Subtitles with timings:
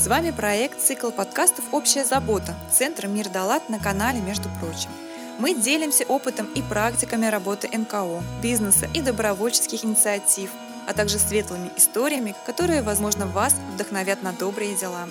[0.00, 4.88] С вами проект «Цикл подкастов «Общая забота» Центра «Мир Далат» на канале «Между прочим».
[5.38, 10.48] Мы делимся опытом и практиками работы НКО, бизнеса и добровольческих инициатив,
[10.88, 15.06] а также светлыми историями, которые, возможно, вас вдохновят на добрые дела.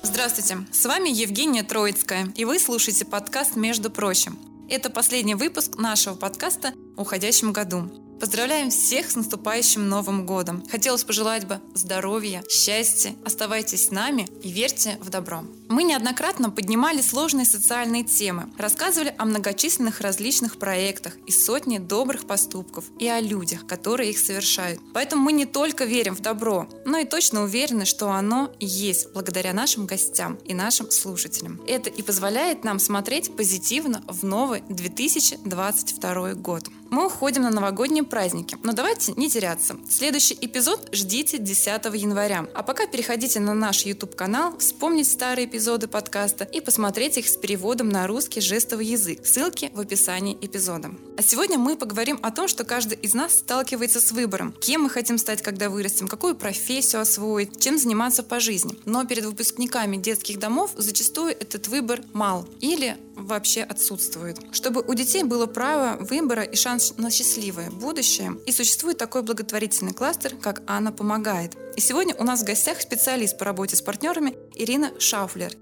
[0.00, 4.38] Здравствуйте, с вами Евгения Троицкая, и вы слушаете подкаст «Между прочим».
[4.70, 7.99] Это последний выпуск нашего подкаста в уходящем году.
[8.20, 10.62] Поздравляем всех с наступающим Новым годом.
[10.70, 13.14] Хотелось пожелать бы здоровья, счастья.
[13.24, 15.42] Оставайтесь с нами и верьте в добро.
[15.70, 22.84] Мы неоднократно поднимали сложные социальные темы, рассказывали о многочисленных различных проектах и сотне добрых поступков
[22.98, 24.80] и о людях, которые их совершают.
[24.92, 29.54] Поэтому мы не только верим в добро, но и точно уверены, что оно есть благодаря
[29.54, 31.58] нашим гостям и нашим слушателям.
[31.66, 36.64] Это и позволяет нам смотреть позитивно в новый 2022 год.
[36.90, 39.76] Мы уходим на новогодние праздники, но давайте не теряться.
[39.88, 42.48] Следующий эпизод ждите 10 января.
[42.52, 47.90] А пока переходите на наш YouTube-канал, вспомнить старые эпизоды подкаста и посмотреть их с переводом
[47.90, 49.24] на русский жестовый язык.
[49.24, 50.90] Ссылки в описании эпизода.
[51.16, 54.52] А сегодня мы поговорим о том, что каждый из нас сталкивается с выбором.
[54.60, 58.74] Кем мы хотим стать, когда вырастем, какую профессию освоить, чем заниматься по жизни.
[58.84, 64.38] Но перед выпускниками детских домов зачастую этот выбор мал или вообще отсутствует.
[64.50, 69.92] Чтобы у детей было право выбора и шанс на счастливое будущее, и существует такой благотворительный
[69.92, 71.56] кластер, как «Анна помогает».
[71.76, 75.52] И сегодня у нас в гостях специалист по работе с партнерами Ирина Шауфлер.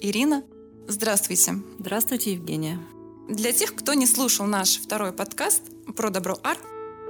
[0.00, 0.44] Ирина,
[0.86, 1.54] здравствуйте.
[1.78, 2.78] Здравствуйте, Евгения.
[3.28, 5.62] Для тех, кто не слушал наш второй подкаст
[5.96, 6.58] про добро ар,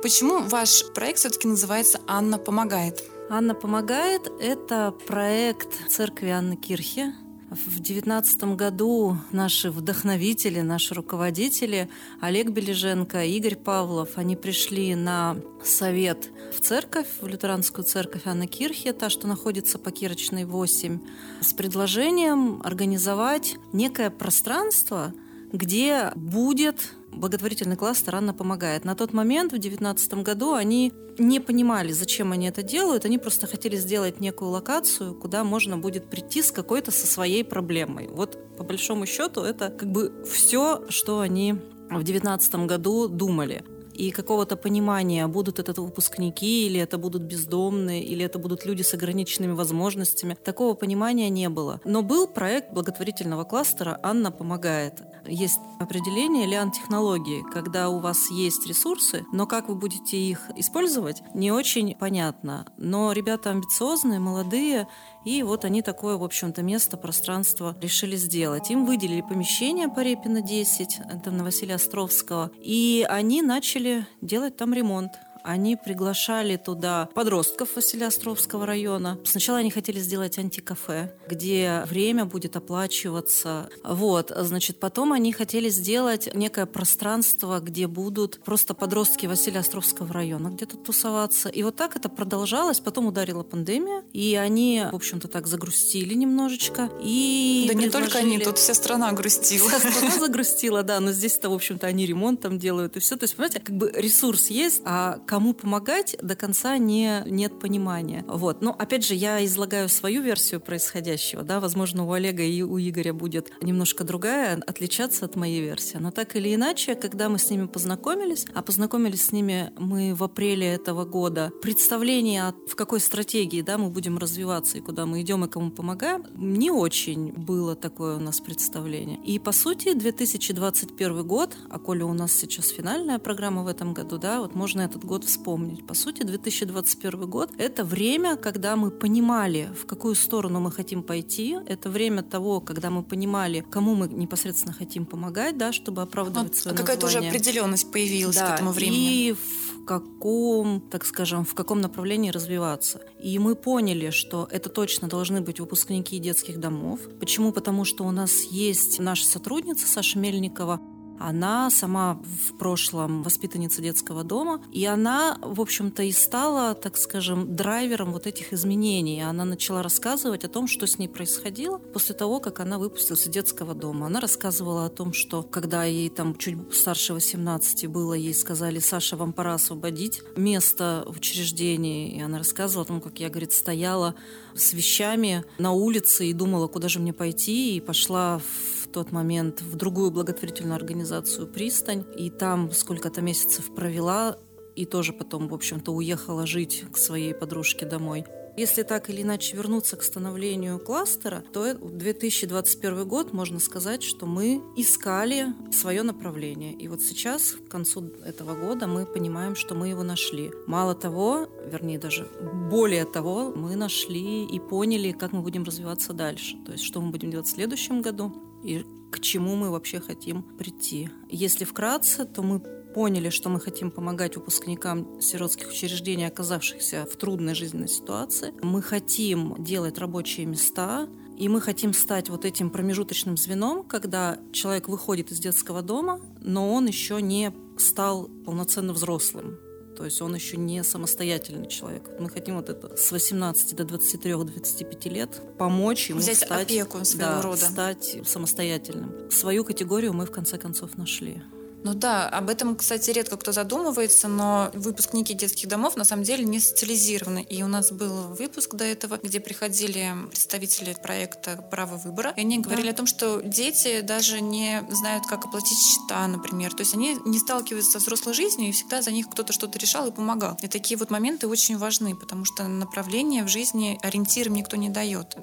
[0.02, 3.02] почему ваш проект все-таки называется «Анна помогает»?
[3.30, 7.14] Анна помогает– это проект церкви Анны Кирхи,
[7.50, 16.30] в девятнадцатом году наши вдохновители, наши руководители Олег Бележенко, Игорь Павлов, они пришли на совет
[16.56, 21.00] в церковь, в лютеранскую церковь Анны Кирхи, та, что находится по Кирочной 8,
[21.40, 25.12] с предложением организовать некое пространство,
[25.52, 28.84] где будет благотворительный класс Анна помогает.
[28.84, 33.04] На тот момент, в 2019 году, они не понимали, зачем они это делают.
[33.04, 38.08] Они просто хотели сделать некую локацию, куда можно будет прийти с какой-то со своей проблемой.
[38.08, 43.64] Вот, по большому счету, это как бы все, что они в 2019 году думали
[44.00, 48.94] и какого-то понимания, будут это выпускники, или это будут бездомные, или это будут люди с
[48.94, 50.36] ограниченными возможностями.
[50.42, 51.80] Такого понимания не было.
[51.84, 55.02] Но был проект благотворительного кластера «Анна помогает».
[55.26, 61.52] Есть определение лиан-технологии, когда у вас есть ресурсы, но как вы будете их использовать, не
[61.52, 62.64] очень понятно.
[62.78, 64.88] Но ребята амбициозные, молодые,
[65.24, 68.70] и вот они такое, в общем-то, место, пространство решили сделать.
[68.70, 74.72] Им выделили помещение по Репина 10, это на Василия Островского, и они начали делать там
[74.72, 75.18] ремонт.
[75.42, 79.18] Они приглашали туда подростков Василиостровского района.
[79.24, 83.68] Сначала они хотели сделать антикафе, где время будет оплачиваться.
[83.84, 90.76] Вот, значит, потом они хотели сделать некое пространство, где будут просто подростки Василиостровского района где-то
[90.76, 91.48] тусоваться.
[91.48, 92.80] И вот так это продолжалось.
[92.80, 96.90] Потом ударила пандемия, и они, в общем-то, так загрустили немножечко.
[97.02, 97.84] И да предложили...
[97.84, 99.68] не только они, тут вся страна грустила.
[99.68, 103.16] Вся страна загрустила, да, но здесь-то, в общем-то, они ремонт там делают и все.
[103.16, 108.24] То есть, понимаете, как бы ресурс есть, а кому помогать, до конца не, нет понимания.
[108.26, 108.62] Вот.
[108.62, 111.44] Но, опять же, я излагаю свою версию происходящего.
[111.44, 111.60] Да?
[111.60, 115.98] Возможно, у Олега и у Игоря будет немножко другая, отличаться от моей версии.
[115.98, 120.24] Но так или иначе, когда мы с ними познакомились, а познакомились с ними мы в
[120.24, 125.44] апреле этого года, представление, в какой стратегии да, мы будем развиваться и куда мы идем
[125.44, 129.20] и кому помогаем, не очень было такое у нас представление.
[129.24, 134.18] И, по сути, 2021 год, а коли у нас сейчас финальная программа в этом году,
[134.18, 135.86] да, вот можно этот год вспомнить.
[135.86, 141.56] По сути, 2021 год— это время, когда мы понимали, в какую сторону мы хотим пойти.
[141.66, 146.74] Это время того, когда мы понимали, кому мы непосредственно хотим помогать, да, чтобы оправдывать ну,
[146.74, 149.28] Какая-то уже определенность появилась да, к этому времени.
[149.28, 153.00] И в каком, так скажем, в каком направлении развиваться.
[153.20, 157.00] И мы поняли, что это точно должны быть выпускники детских домов.
[157.18, 157.52] Почему?
[157.52, 160.80] Потому что у нас есть наша сотрудница Саша Мельникова,
[161.20, 162.18] она сама
[162.48, 168.26] в прошлом воспитанница детского дома, и она, в общем-то, и стала, так скажем, драйвером вот
[168.26, 169.20] этих изменений.
[169.22, 173.30] Она начала рассказывать о том, что с ней происходило после того, как она выпустилась из
[173.30, 174.06] детского дома.
[174.06, 179.16] Она рассказывала о том, что когда ей там чуть старше 18 было, ей сказали, Саша,
[179.16, 182.16] вам пора освободить место в учреждении.
[182.16, 184.14] И она рассказывала о том, как я, говорит, стояла
[184.54, 189.62] с вещами на улице и думала, куда же мне пойти, и пошла в тот момент
[189.62, 194.38] в другую благотворительную организацию «Пристань», и там сколько-то месяцев провела
[194.76, 198.24] и тоже потом, в общем-то, уехала жить к своей подружке домой.
[198.56, 204.26] Если так или иначе вернуться к становлению кластера, то в 2021 год можно сказать, что
[204.26, 206.72] мы искали свое направление.
[206.72, 210.50] И вот сейчас, к концу этого года, мы понимаем, что мы его нашли.
[210.66, 212.28] Мало того, вернее даже
[212.70, 216.56] более того, мы нашли и поняли, как мы будем развиваться дальше.
[216.66, 218.32] То есть, что мы будем делать в следующем году
[218.62, 221.10] и к чему мы вообще хотим прийти.
[221.28, 222.60] Если вкратце, то мы
[222.92, 228.52] поняли, что мы хотим помогать выпускникам сиротских учреждений, оказавшихся в трудной жизненной ситуации.
[228.62, 231.08] Мы хотим делать рабочие места,
[231.38, 236.72] и мы хотим стать вот этим промежуточным звеном, когда человек выходит из детского дома, но
[236.72, 239.58] он еще не стал полноценно взрослым.
[239.96, 242.10] То есть он еще не самостоятельный человек.
[242.18, 247.30] Мы хотим вот это с 18 до 23-25 лет помочь ему Взять стать, опеку своего
[247.30, 247.56] да, рода.
[247.56, 249.30] стать самостоятельным.
[249.30, 251.42] Свою категорию мы в конце концов нашли.
[251.82, 256.44] Ну да, об этом, кстати, редко кто задумывается, но выпускники детских домов на самом деле
[256.44, 257.42] не социализированы.
[257.42, 262.58] И у нас был выпуск до этого, где приходили представители проекта «Право выбора», и они
[262.58, 262.92] говорили да.
[262.92, 266.72] о том, что дети даже не знают, как оплатить счета, например.
[266.74, 270.06] То есть они не сталкиваются со взрослой жизнью, и всегда за них кто-то что-то решал
[270.06, 270.58] и помогал.
[270.62, 275.36] И такие вот моменты очень важны, потому что направление в жизни ориентиром никто не дает.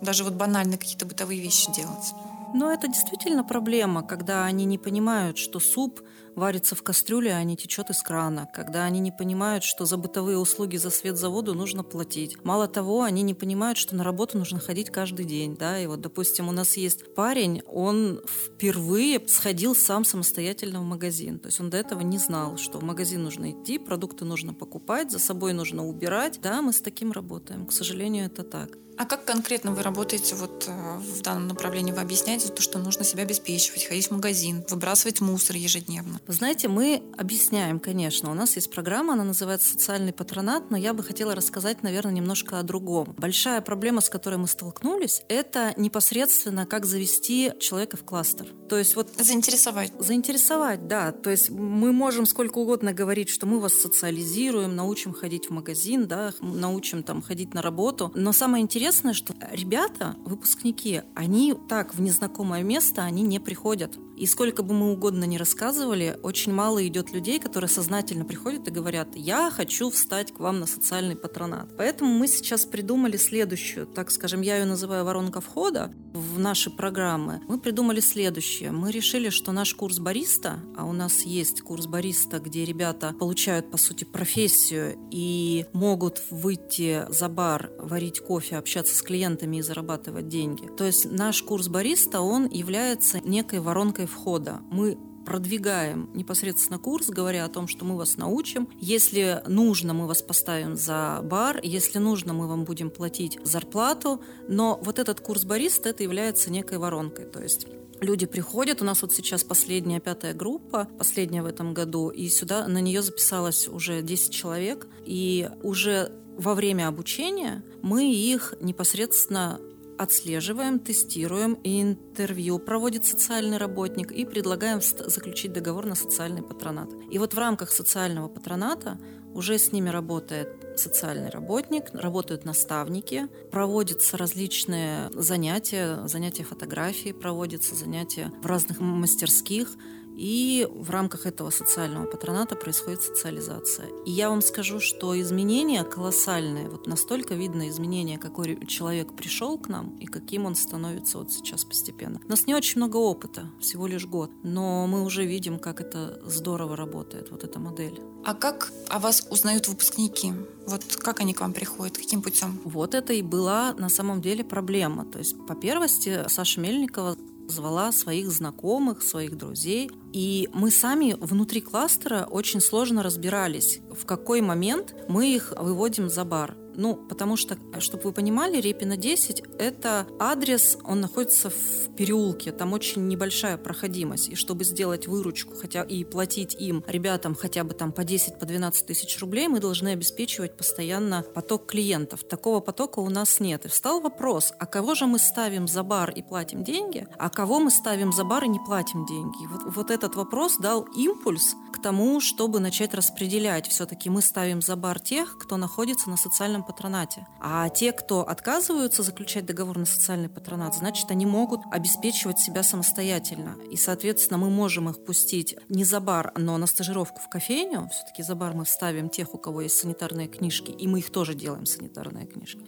[0.00, 2.12] Даже вот банально какие-то бытовые вещи делать.
[2.54, 6.02] Но это действительно проблема, когда они не понимают, что суп
[6.34, 10.38] варится в кастрюле, а не течет из крана, когда они не понимают, что за бытовые
[10.38, 12.42] услуги за свет за воду нужно платить.
[12.44, 15.56] Мало того, они не понимают, что на работу нужно ходить каждый день.
[15.56, 15.78] Да?
[15.78, 21.38] И вот, допустим, у нас есть парень, он впервые сходил сам самостоятельно в магазин.
[21.38, 25.10] То есть он до этого не знал, что в магазин нужно идти, продукты нужно покупать,
[25.10, 26.40] за собой нужно убирать.
[26.42, 27.66] Да, мы с таким работаем.
[27.66, 28.70] К сожалению, это так.
[28.98, 31.92] А как конкретно вы работаете вот э, в данном направлении?
[31.92, 36.20] Вы объясняете то, что нужно себя обеспечивать, ходить в магазин, выбрасывать мусор ежедневно?
[36.26, 38.30] Вы знаете, мы объясняем, конечно.
[38.30, 42.58] У нас есть программа, она называется «Социальный патронат», но я бы хотела рассказать, наверное, немножко
[42.58, 43.14] о другом.
[43.16, 48.46] Большая проблема, с которой мы столкнулись, это непосредственно как завести человека в кластер.
[48.68, 49.08] То есть вот...
[49.18, 49.92] Заинтересовать.
[49.98, 51.12] Заинтересовать, да.
[51.12, 56.06] То есть мы можем сколько угодно говорить, что мы вас социализируем, научим ходить в магазин,
[56.06, 58.12] да, научим там ходить на работу.
[58.14, 63.96] Но самое интересное интересно, что ребята, выпускники, они так в незнакомое место, они не приходят.
[64.16, 68.72] И сколько бы мы угодно не рассказывали, очень мало идет людей, которые сознательно приходят и
[68.72, 71.76] говорят, я хочу встать к вам на социальный патронат.
[71.76, 77.40] Поэтому мы сейчас придумали следующую, так скажем, я ее называю воронка входа в наши программы.
[77.48, 78.70] Мы придумали следующее.
[78.70, 83.70] Мы решили, что наш курс бариста, а у нас есть курс бариста, где ребята получают,
[83.70, 90.28] по сути, профессию и могут выйти за бар, варить кофе, общаться с клиентами и зарабатывать
[90.28, 90.68] деньги.
[90.76, 94.60] То есть наш курс бариста, он является некой воронкой входа.
[94.70, 98.68] Мы продвигаем непосредственно курс, говоря о том, что мы вас научим.
[98.80, 101.60] Если нужно, мы вас поставим за бар.
[101.62, 104.20] Если нужно, мы вам будем платить зарплату.
[104.48, 107.26] Но вот этот курс бариста, это является некой воронкой.
[107.26, 107.66] То есть
[108.00, 112.66] люди приходят, у нас вот сейчас последняя пятая группа, последняя в этом году, и сюда
[112.66, 119.60] на нее записалось уже 10 человек, и уже во время обучения мы их непосредственно
[119.98, 126.90] отслеживаем, тестируем, интервью проводит социальный работник и предлагаем заключить договор на социальный патронат.
[127.10, 128.98] И вот в рамках социального патроната
[129.34, 138.32] уже с ними работает социальный работник, работают наставники, проводятся различные занятия, занятия фотографии, проводятся занятия
[138.42, 139.70] в разных мастерских,
[140.16, 143.86] и в рамках этого социального патроната происходит социализация.
[144.06, 146.68] И я вам скажу, что изменения колоссальные.
[146.68, 151.64] Вот настолько видно изменения, какой человек пришел к нам и каким он становится вот сейчас
[151.64, 152.20] постепенно.
[152.24, 156.20] У нас не очень много опыта, всего лишь год, но мы уже видим, как это
[156.24, 158.00] здорово работает, вот эта модель.
[158.24, 160.32] А как о вас узнают выпускники?
[160.66, 162.60] Вот как они к вам приходят, каким путем?
[162.64, 165.04] Вот это и была на самом деле проблема.
[165.04, 167.16] То есть, по первости, Саша Мельникова
[167.48, 169.90] звала своих знакомых, своих друзей.
[170.12, 176.24] И мы сами внутри кластера очень сложно разбирались, в какой момент мы их выводим за
[176.24, 176.56] бар.
[176.74, 182.72] Ну, потому что, чтобы вы понимали, Репина 10– это адрес, он находится в переулке, там
[182.72, 184.28] очень небольшая проходимость.
[184.28, 188.46] И чтобы сделать выручку хотя и платить им, ребятам, хотя бы там по 10, по
[188.46, 192.24] 12 тысяч рублей, мы должны обеспечивать постоянно поток клиентов.
[192.24, 193.64] Такого потока у нас нет.
[193.66, 197.60] И встал вопрос, а кого же мы ставим за бар и платим деньги, а кого
[197.60, 199.46] мы ставим за бар и не платим деньги?
[199.46, 203.68] Вот, вот этот вопрос дал импульс к тому, чтобы начать распределять.
[203.68, 207.26] Все-таки мы ставим за бар тех, кто находится на социальном социальном патронате.
[207.40, 213.56] А те, кто отказываются заключать договор на социальный патронат, значит, они могут обеспечивать себя самостоятельно.
[213.70, 217.88] И, соответственно, мы можем их пустить не за бар, но на стажировку в кофейню.
[217.92, 221.34] Все-таки за бар мы ставим тех, у кого есть санитарные книжки, и мы их тоже
[221.34, 222.60] делаем, санитарные книжки.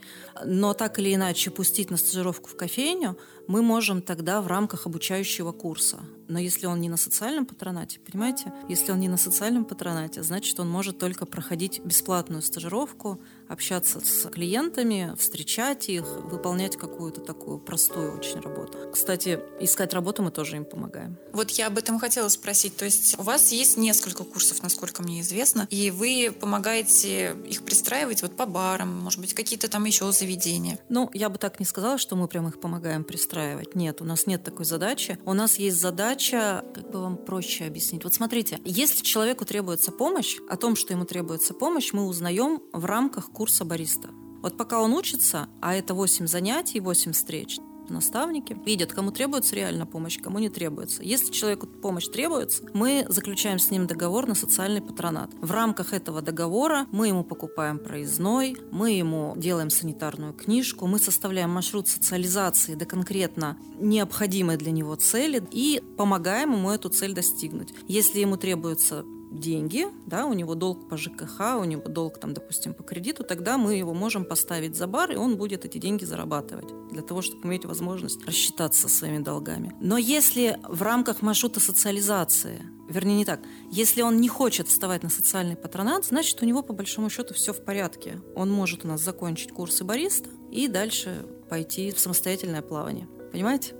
[0.45, 5.51] Но так или иначе пустить на стажировку в кофейню мы можем тогда в рамках обучающего
[5.51, 5.99] курса.
[6.27, 8.51] Но если он не на социальном патронате, понимаете?
[8.67, 14.27] Если он не на социальном патронате, значит, он может только проходить бесплатную стажировку, общаться с
[14.29, 18.89] клиентами, встречать их, выполнять какую-то такую простую очень работу.
[18.91, 21.17] Кстати, искать работу мы тоже им помогаем.
[21.31, 22.75] Вот я об этом хотела спросить.
[22.75, 28.23] То есть у вас есть несколько курсов, насколько мне известно, и вы помогаете их пристраивать
[28.23, 30.79] вот по барам, может быть, какие-то там еще заведения?
[30.89, 33.34] Ну, я бы так не сказала, что мы прям их помогаем пристраивать.
[33.73, 35.17] Нет, у нас нет такой задачи.
[35.25, 38.03] У нас есть задача, как бы вам проще объяснить.
[38.03, 42.85] Вот смотрите, если человеку требуется помощь, о том, что ему требуется помощь, мы узнаем в
[42.85, 44.09] рамках курса бариста.
[44.41, 47.57] Вот пока он учится, а это 8 занятий, 8 встреч,
[47.89, 51.03] наставники видят, кому требуется реально помощь, кому не требуется.
[51.03, 55.31] Если человеку помощь требуется, мы заключаем с ним договор на социальный патронат.
[55.41, 61.51] В рамках этого договора мы ему покупаем проездной, мы ему делаем санитарную книжку, мы составляем
[61.51, 67.73] маршрут социализации до конкретно необходимой для него цели и помогаем ему эту цель достигнуть.
[67.87, 69.05] Если ему требуется
[69.39, 73.57] деньги, да, у него долг по ЖКХ, у него долг, там, допустим, по кредиту, тогда
[73.57, 77.47] мы его можем поставить за бар, и он будет эти деньги зарабатывать для того, чтобы
[77.47, 79.75] иметь возможность рассчитаться со своими долгами.
[79.79, 85.09] Но если в рамках маршрута социализации, вернее не так, если он не хочет вставать на
[85.09, 88.21] социальный патронат, значит у него по большому счету все в порядке.
[88.35, 93.07] Он может у нас закончить курсы бариста и дальше пойти в самостоятельное плавание.
[93.31, 93.75] Понимаете?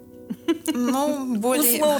[0.74, 1.82] Ну, более,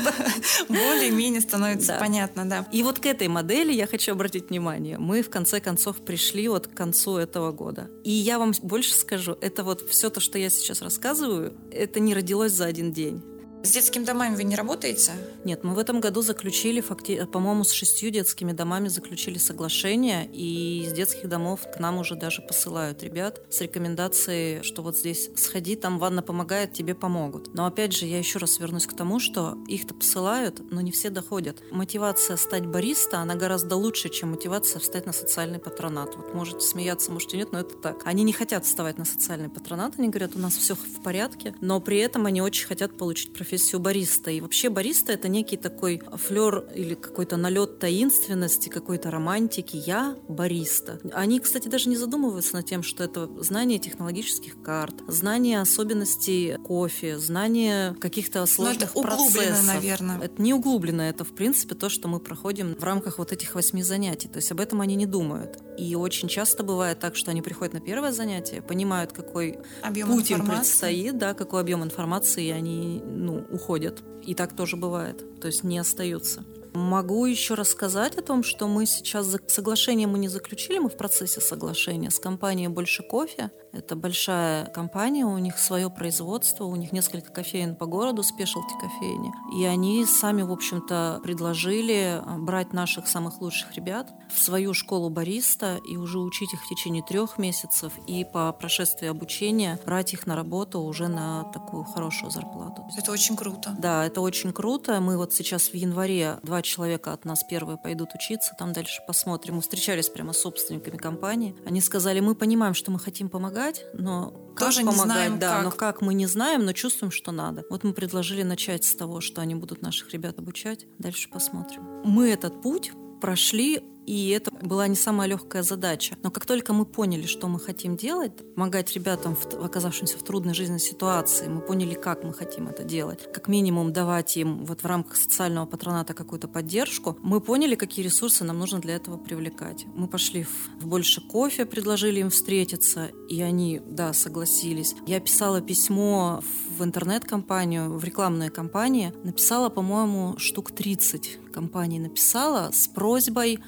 [0.70, 2.00] более-менее становится да.
[2.00, 2.68] понятно, да.
[2.72, 4.98] И вот к этой модели я хочу обратить внимание.
[4.98, 7.90] Мы в конце концов пришли вот к концу этого года.
[8.04, 12.14] И я вам больше скажу, это вот все то, что я сейчас рассказываю, это не
[12.14, 13.24] родилось за один день.
[13.66, 15.14] С детскими домами вы не работаете?
[15.44, 17.26] Нет, мы в этом году заключили, факти...
[17.26, 22.44] по-моему, с шестью детскими домами заключили соглашение, и из детских домов к нам уже даже
[22.44, 27.56] посылают ребят с рекомендацией, что вот здесь сходи, там ванна помогает, тебе помогут.
[27.56, 31.10] Но опять же, я еще раз вернусь к тому, что их-то посылают, но не все
[31.10, 31.64] доходят.
[31.72, 36.16] Мотивация стать бариста, она гораздо лучше, чем мотивация встать на социальный патронат.
[36.16, 38.04] Вот можете смеяться, можете нет, но это так.
[38.06, 41.82] Они не хотят вставать на социальный патронат, они говорят, у нас все в порядке, но
[41.82, 44.32] при этом они очень хотят получить профессию профессию бариста.
[44.32, 49.82] И вообще бариста это некий такой флер или какой-то налет таинственности, какой-то романтики.
[49.86, 51.00] Я бариста.
[51.14, 57.18] Они, кстати, даже не задумываются над тем, что это знание технологических карт, знание особенностей кофе,
[57.18, 59.68] знание каких-то сложных Но это процессов.
[59.68, 60.20] наверное.
[60.22, 63.84] Это не углублено, это в принципе то, что мы проходим в рамках вот этих восьми
[63.84, 64.28] занятий.
[64.28, 65.60] То есть об этом они не думают.
[65.78, 70.32] И очень часто бывает так, что они приходят на первое занятие, понимают, какой объем путь
[70.32, 70.54] информации.
[70.54, 74.04] им предстоит, да, какой объем информации, они ну, уходят.
[74.24, 76.44] И так тоже бывает, то есть не остаются.
[76.76, 81.40] Могу еще рассказать о том, что мы сейчас соглашение мы не заключили, мы в процессе
[81.40, 83.50] соглашения с компанией «Больше кофе».
[83.72, 89.34] Это большая компания, у них свое производство, у них несколько кофеин по городу, спешлти кофейни.
[89.58, 95.10] И они сами, в общем-то, предложили а, брать наших самых лучших ребят в свою школу
[95.10, 100.26] бариста и уже учить их в течение трех месяцев, и по прошествии обучения брать их
[100.26, 102.86] на работу уже на такую хорошую зарплату.
[102.98, 103.76] Это очень круто.
[103.78, 105.02] Да, это очень круто.
[105.02, 109.56] Мы вот сейчас в январе два человека от нас первые пойдут учиться, там дальше посмотрим.
[109.56, 111.56] Мы встречались прямо с собственниками компании.
[111.66, 115.56] Они сказали, мы понимаем, что мы хотим помогать, но как Тоже помогать, не знаем, да,
[115.56, 115.64] как.
[115.64, 117.64] но как мы не знаем, но чувствуем, что надо.
[117.70, 120.86] Вот мы предложили начать с того, что они будут наших ребят обучать.
[120.98, 121.84] Дальше посмотрим.
[122.04, 122.92] Мы этот путь
[123.22, 126.18] прошли и это была не самая легкая задача.
[126.24, 130.80] Но как только мы поняли, что мы хотим делать, помогать ребятам, оказавшимся в трудной жизненной
[130.80, 133.32] ситуации, мы поняли, как мы хотим это делать.
[133.34, 137.18] Как минимум давать им вот в рамках социального патроната какую-то поддержку.
[137.22, 139.86] Мы поняли, какие ресурсы нам нужно для этого привлекать.
[139.96, 144.96] Мы пошли в, в больше кофе, предложили им встретиться, и они, да, согласились.
[145.08, 146.44] Я писала письмо
[146.78, 149.14] в интернет-компанию, в рекламные компании.
[149.24, 153.60] Написала, по-моему, штук 30 компаний написала с просьбой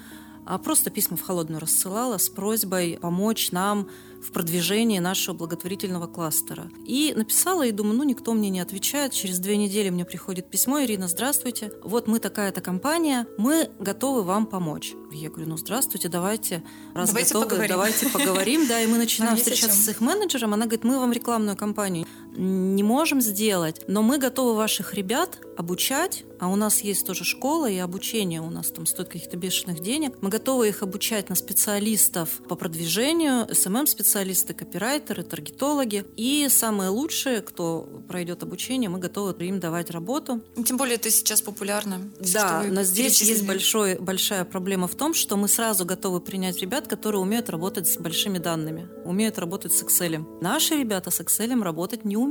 [0.48, 3.88] а просто письма в холодную рассылала с просьбой помочь нам
[4.22, 6.70] в продвижении нашего благотворительного кластера.
[6.86, 9.12] И написала, и думаю, ну, никто мне не отвечает.
[9.12, 14.46] Через две недели мне приходит письмо, Ирина, здравствуйте, вот мы такая-то компания, мы готовы вам
[14.46, 14.94] помочь.
[15.12, 16.64] Я говорю, ну, здравствуйте, давайте,
[16.94, 17.68] раз давайте готовы, поговорим.
[17.70, 18.66] давайте поговорим.
[18.66, 20.54] Да, и мы начинаем встречаться с их менеджером.
[20.54, 22.06] Она говорит, мы вам рекламную кампанию
[22.38, 27.68] не можем сделать, но мы готовы ваших ребят обучать, а у нас есть тоже школа
[27.68, 32.28] и обучение у нас там стоит каких-то бешеных денег, мы готовы их обучать на специалистов
[32.48, 36.04] по продвижению, SMM-специалисты, копирайтеры, таргетологи.
[36.16, 40.40] И самые лучшие, кто пройдет обучение, мы готовы им давать работу.
[40.64, 42.08] Тем более это сейчас популярно.
[42.20, 46.86] Да, но здесь есть большой, большая проблема в том, что мы сразу готовы принять ребят,
[46.86, 50.24] которые умеют работать с большими данными, умеют работать с Excel.
[50.40, 52.27] Наши ребята с Excel работать не умеют.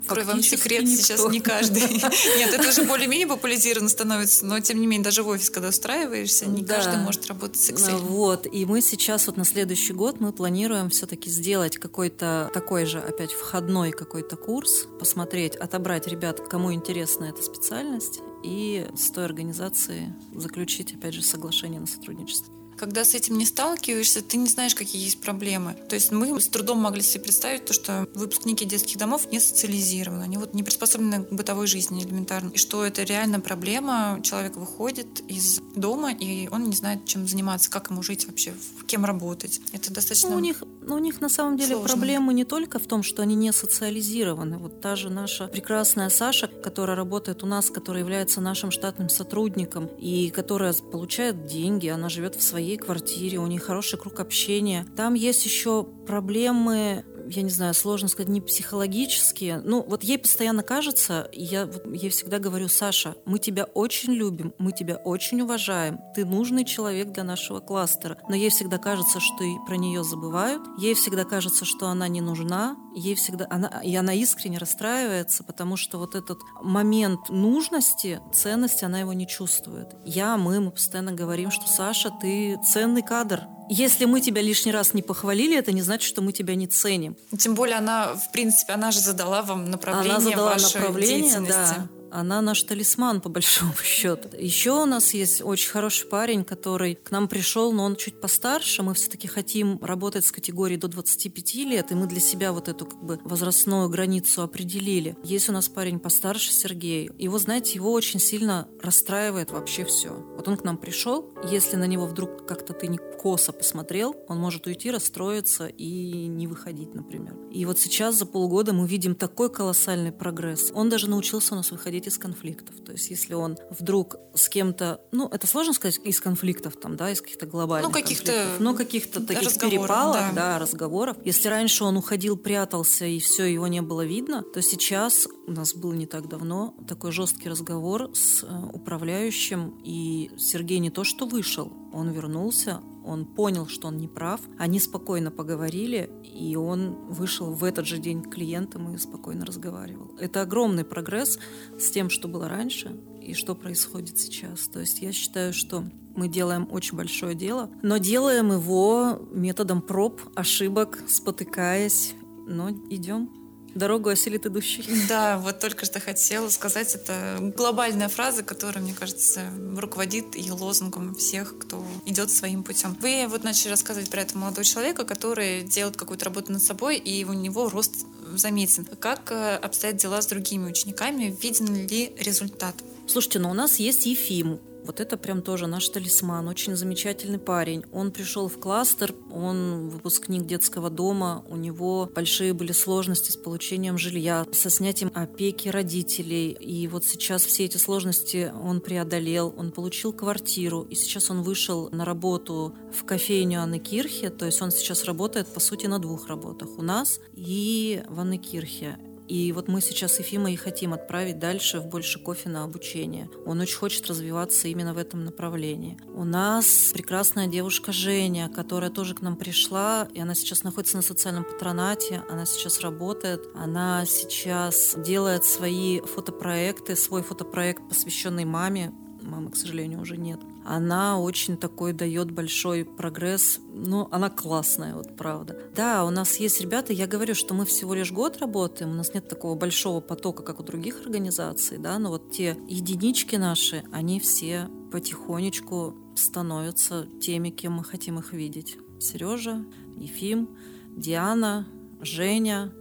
[0.00, 1.02] Открою вам секрет, никто.
[1.02, 1.82] сейчас не каждый.
[2.38, 6.46] Нет, это уже более-менее популяризировано становится, но тем не менее даже в офис, когда устраиваешься,
[6.46, 6.76] не да.
[6.76, 7.98] каждый может работать с Excel.
[7.98, 13.00] Вот, и мы сейчас вот на следующий год мы планируем все-таки сделать какой-то такой же
[13.00, 20.14] опять входной какой-то курс, посмотреть, отобрать ребят, кому интересна эта специальность, и с той организацией
[20.34, 22.57] заключить, опять же, соглашение на сотрудничество.
[22.78, 25.76] Когда с этим не сталкиваешься, ты не знаешь, какие есть проблемы.
[25.88, 30.22] То есть мы с трудом могли себе представить то, что выпускники детских домов не социализированы,
[30.22, 32.50] они вот не приспособлены к бытовой жизни элементарно.
[32.50, 34.20] И что это реально проблема.
[34.22, 38.54] Человек выходит из дома, и он не знает, чем заниматься, как ему жить вообще,
[38.88, 39.60] кем работать.
[39.72, 41.88] Это достаточно ну, у них, ну, у них на самом деле сложно.
[41.88, 44.58] проблемы не только в том, что они не социализированы.
[44.58, 49.86] Вот та же наша прекрасная Саша, которая работает у нас, которая является нашим штатным сотрудником
[49.98, 54.86] и которая получает деньги, она живет в своей своей квартире, у них хороший круг общения.
[54.94, 59.60] Там есть еще проблемы я не знаю, сложно сказать, не психологические.
[59.64, 64.54] Ну, вот ей постоянно кажется, я вот ей всегда говорю, Саша, мы тебя очень любим,
[64.58, 68.18] мы тебя очень уважаем, ты нужный человек для нашего кластера.
[68.28, 72.20] Но ей всегда кажется, что и про нее забывают, ей всегда кажется, что она не
[72.20, 78.84] нужна, ей всегда, она, и она искренне расстраивается, потому что вот этот момент нужности, ценности,
[78.84, 79.94] она его не чувствует.
[80.04, 84.94] Я, мы, мы постоянно говорим, что Саша, ты ценный кадр, если мы тебя лишний раз
[84.94, 87.16] не похвалили, это не значит, что мы тебя не ценим.
[87.38, 91.74] Тем более она, в принципе, она же задала вам направление она задала вашей направление, деятельности.
[91.76, 94.28] Да она наш талисман, по большому счету.
[94.38, 98.82] Еще у нас есть очень хороший парень, который к нам пришел, но он чуть постарше.
[98.82, 102.86] Мы все-таки хотим работать с категорией до 25 лет, и мы для себя вот эту
[102.86, 105.16] как бы возрастную границу определили.
[105.24, 107.10] Есть у нас парень постарше Сергей.
[107.18, 110.10] Его, знаете, его очень сильно расстраивает вообще все.
[110.10, 114.38] Вот он к нам пришел, если на него вдруг как-то ты не косо посмотрел, он
[114.38, 117.36] может уйти, расстроиться и не выходить, например.
[117.50, 120.70] И вот сейчас за полгода мы видим такой колоссальный прогресс.
[120.74, 122.74] Он даже научился у нас выходить выходить из конфликтов.
[122.84, 127.10] То есть если он вдруг с кем-то, ну, это сложно сказать из конфликтов, там, да,
[127.10, 130.32] из каких-то глобальных ну, каких-то, но каких-то таких перепалов, да.
[130.34, 131.16] да, разговоров.
[131.24, 135.74] Если раньше он уходил, прятался, и все, его не было видно, то сейчас, у нас
[135.74, 141.26] был не так давно, такой жесткий разговор с э, управляющим, и Сергей не то что
[141.26, 144.40] вышел, он вернулся, он понял, что он не прав.
[144.58, 150.16] Они спокойно поговорили, и он вышел в этот же день к клиентам и спокойно разговаривал.
[150.18, 151.38] Это огромный прогресс
[151.78, 154.68] с тем, что было раньше и что происходит сейчас.
[154.68, 155.84] То есть я считаю, что
[156.14, 162.14] мы делаем очень большое дело, но делаем его методом проб, ошибок, спотыкаясь,
[162.46, 163.37] но идем
[163.78, 164.84] Дорогу осилит идущий.
[165.08, 171.14] Да, вот только что хотела сказать, это глобальная фраза, которая, мне кажется, руководит и лозунгом
[171.14, 172.96] всех, кто идет своим путем.
[173.00, 177.24] Вы вот начали рассказывать про этого молодого человека, который делает какую-то работу над собой, и
[177.24, 178.84] у него рост заметен.
[178.98, 181.34] Как э, обстоят дела с другими учениками?
[181.40, 182.74] Виден ли результат?
[183.06, 187.84] Слушайте, ну у нас есть Ефим, вот это прям тоже наш талисман, очень замечательный парень.
[187.92, 193.98] Он пришел в кластер, он выпускник детского дома, у него большие были сложности с получением
[193.98, 196.52] жилья, со снятием опеки родителей.
[196.52, 201.90] И вот сейчас все эти сложности он преодолел, он получил квартиру, и сейчас он вышел
[201.90, 206.28] на работу в кофейню Анны Кирхе, то есть он сейчас работает, по сути, на двух
[206.28, 206.78] работах.
[206.78, 208.96] У нас и в Анны Кирхе.
[209.28, 213.28] И вот мы сейчас Ефима и хотим отправить дальше в больше кофе на обучение.
[213.44, 215.98] Он очень хочет развиваться именно в этом направлении.
[216.14, 221.02] У нас прекрасная девушка Женя, которая тоже к нам пришла, и она сейчас находится на
[221.02, 228.92] социальном патронате, она сейчас работает, она сейчас делает свои фотопроекты, свой фотопроект, посвященный маме,
[229.28, 230.40] мамы, к сожалению, уже нет.
[230.64, 233.60] Она очень такой дает большой прогресс.
[233.72, 235.56] Ну, она классная, вот правда.
[235.74, 239.14] Да, у нас есть ребята, я говорю, что мы всего лишь год работаем, у нас
[239.14, 244.20] нет такого большого потока, как у других организаций, да, но вот те единички наши, они
[244.20, 248.78] все потихонечку становятся теми, кем мы хотим их видеть.
[249.00, 249.64] Сережа,
[249.96, 250.48] Ефим,
[250.96, 251.66] Диана,
[252.00, 252.72] Женя,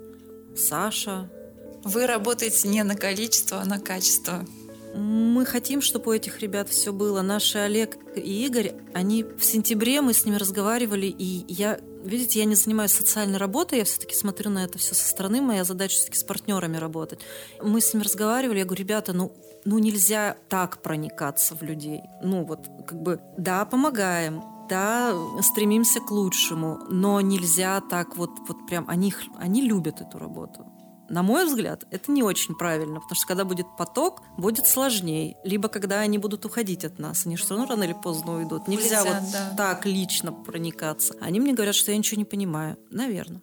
[0.55, 1.31] Саша.
[1.83, 4.45] Вы работаете не на количество, а на качество.
[4.95, 7.21] Мы хотим, чтобы у этих ребят все было.
[7.21, 12.45] Наши Олег и Игорь, они в сентябре, мы с ними разговаривали, и я Видите, я
[12.45, 15.41] не занимаюсь социальной работой, я все-таки смотрю на это все со стороны.
[15.41, 17.19] Моя задача все-таки с партнерами работать.
[17.61, 19.33] Мы с ними разговаривали, я говорю, ребята, ну,
[19.65, 22.01] ну нельзя так проникаться в людей.
[22.23, 28.65] Ну вот, как бы, да, помогаем, да, стремимся к лучшему, но нельзя так вот, вот
[28.67, 30.65] прям, они, они любят эту работу.
[31.09, 35.37] На мой взгляд, это не очень правильно, потому что когда будет поток, будет сложнее.
[35.43, 38.67] Либо когда они будут уходить от нас, они все равно рано или поздно уйдут.
[38.67, 39.53] Нельзя, Нельзя вот да.
[39.55, 41.15] так лично проникаться.
[41.21, 42.77] Они мне говорят, что я ничего не понимаю.
[42.91, 43.41] Наверное.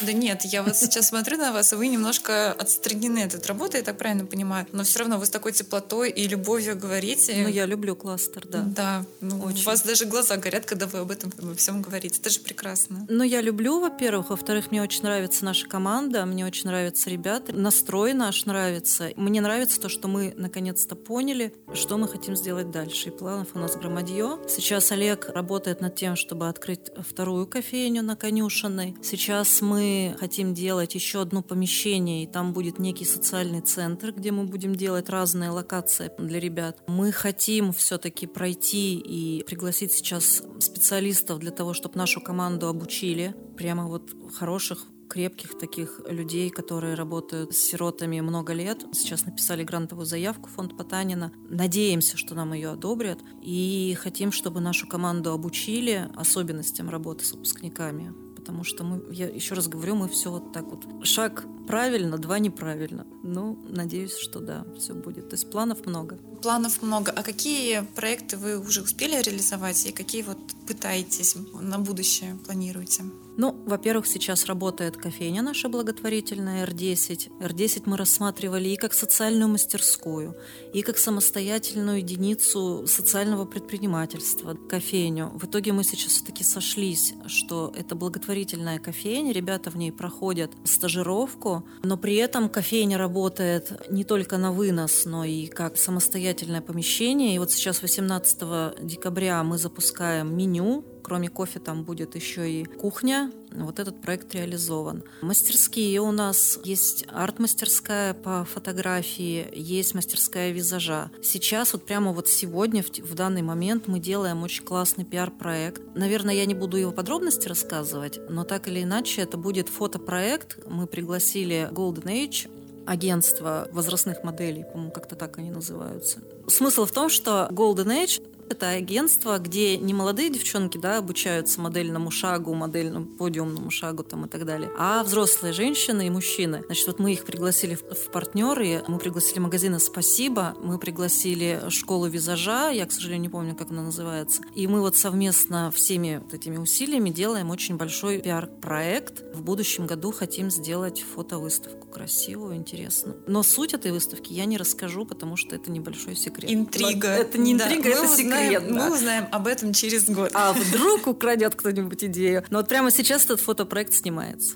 [0.00, 3.78] Да нет, я вот сейчас смотрю на вас, и вы немножко отстранены от этой работы,
[3.78, 4.66] я так правильно понимаю.
[4.72, 7.34] Но все равно вы с такой теплотой и любовью говорите.
[7.42, 8.62] Ну, я люблю кластер, да.
[8.62, 9.62] Да, ну, Очень.
[9.62, 12.20] у вас даже глаза горят, когда вы об этом обо всем говорите.
[12.20, 13.06] Это же прекрасно.
[13.08, 14.30] Ну, я люблю, во-первых.
[14.30, 17.52] Во-вторых, мне очень нравится наша команда, мне очень нравятся ребята.
[17.52, 19.10] Настрой наш нравится.
[19.16, 23.08] Мне нравится то, что мы наконец-то поняли, что мы хотим сделать дальше.
[23.08, 24.38] И планов у нас громадье.
[24.48, 28.96] Сейчас Олег работает над тем, чтобы открыть вторую кофейню на Конюшиной.
[29.02, 34.44] Сейчас мы хотим делать еще одно помещение, и там будет некий социальный центр, где мы
[34.44, 36.82] будем делать разные локации для ребят.
[36.86, 43.34] Мы хотим все-таки пройти и пригласить сейчас специалистов для того, чтобы нашу команду обучили.
[43.56, 48.84] Прямо вот хороших крепких таких людей, которые работают с сиротами много лет.
[48.92, 51.32] Сейчас написали грантовую заявку фонд Потанина.
[51.48, 53.20] Надеемся, что нам ее одобрят.
[53.42, 59.54] И хотим, чтобы нашу команду обучили особенностям работы с выпускниками потому что мы, я еще
[59.54, 60.84] раз говорю, мы все вот так вот.
[61.02, 63.06] Шаг правильно, два неправильно.
[63.22, 65.30] Ну, надеюсь, что да, все будет.
[65.30, 66.18] То есть планов много.
[66.42, 67.10] Планов много.
[67.10, 73.04] А какие проекты вы уже успели реализовать и какие вот пытаетесь на будущее планируете?
[73.36, 77.40] Ну, во-первых, сейчас работает кофейня наша благотворительная R10.
[77.40, 80.36] R10 мы рассматривали и как социальную мастерскую,
[80.72, 85.32] и как самостоятельную единицу социального предпринимательства, кофейню.
[85.34, 91.66] В итоге мы сейчас все-таки сошлись, что это благотворительная кофейня, ребята в ней проходят стажировку,
[91.82, 97.34] но при этом кофейня работает не только на вынос, но и как самостоятельное помещение.
[97.34, 103.30] И вот сейчас 18 декабря мы запускаем меню Кроме кофе там будет еще и кухня.
[103.52, 105.04] Вот этот проект реализован.
[105.20, 111.10] Мастерские у нас есть арт-мастерская по фотографии, есть мастерская визажа.
[111.22, 115.82] Сейчас вот прямо вот сегодня, в, в данный момент мы делаем очень классный пиар-проект.
[115.94, 120.58] Наверное, я не буду его подробности рассказывать, но так или иначе это будет фотопроект.
[120.66, 122.48] Мы пригласили Golden Age,
[122.86, 126.20] агентство возрастных моделей, по-моему, как-то так они называются.
[126.48, 132.10] Смысл в том, что Golden Age это агентство, где не молодые девчонки да, обучаются модельному
[132.10, 136.62] шагу, модельному подиумному шагу там, и так далее, а взрослые женщины и мужчины.
[136.66, 142.70] Значит, вот мы их пригласили в, партнеры, мы пригласили магазины «Спасибо», мы пригласили школу визажа,
[142.70, 146.56] я, к сожалению, не помню, как она называется, и мы вот совместно всеми вот этими
[146.56, 149.24] усилиями делаем очень большой пиар-проект.
[149.34, 153.22] В будущем году хотим сделать фотовыставку красивую, интересную.
[153.26, 156.50] Но суть этой выставки я не расскажу, потому что это небольшой секрет.
[156.50, 157.08] Интрига.
[157.08, 160.30] Это не интрига, да, это секрет узнаем, мы узнаем об этом через год.
[160.34, 162.44] А вдруг украдет кто-нибудь идею.
[162.50, 164.54] Но вот прямо сейчас этот фотопроект снимается.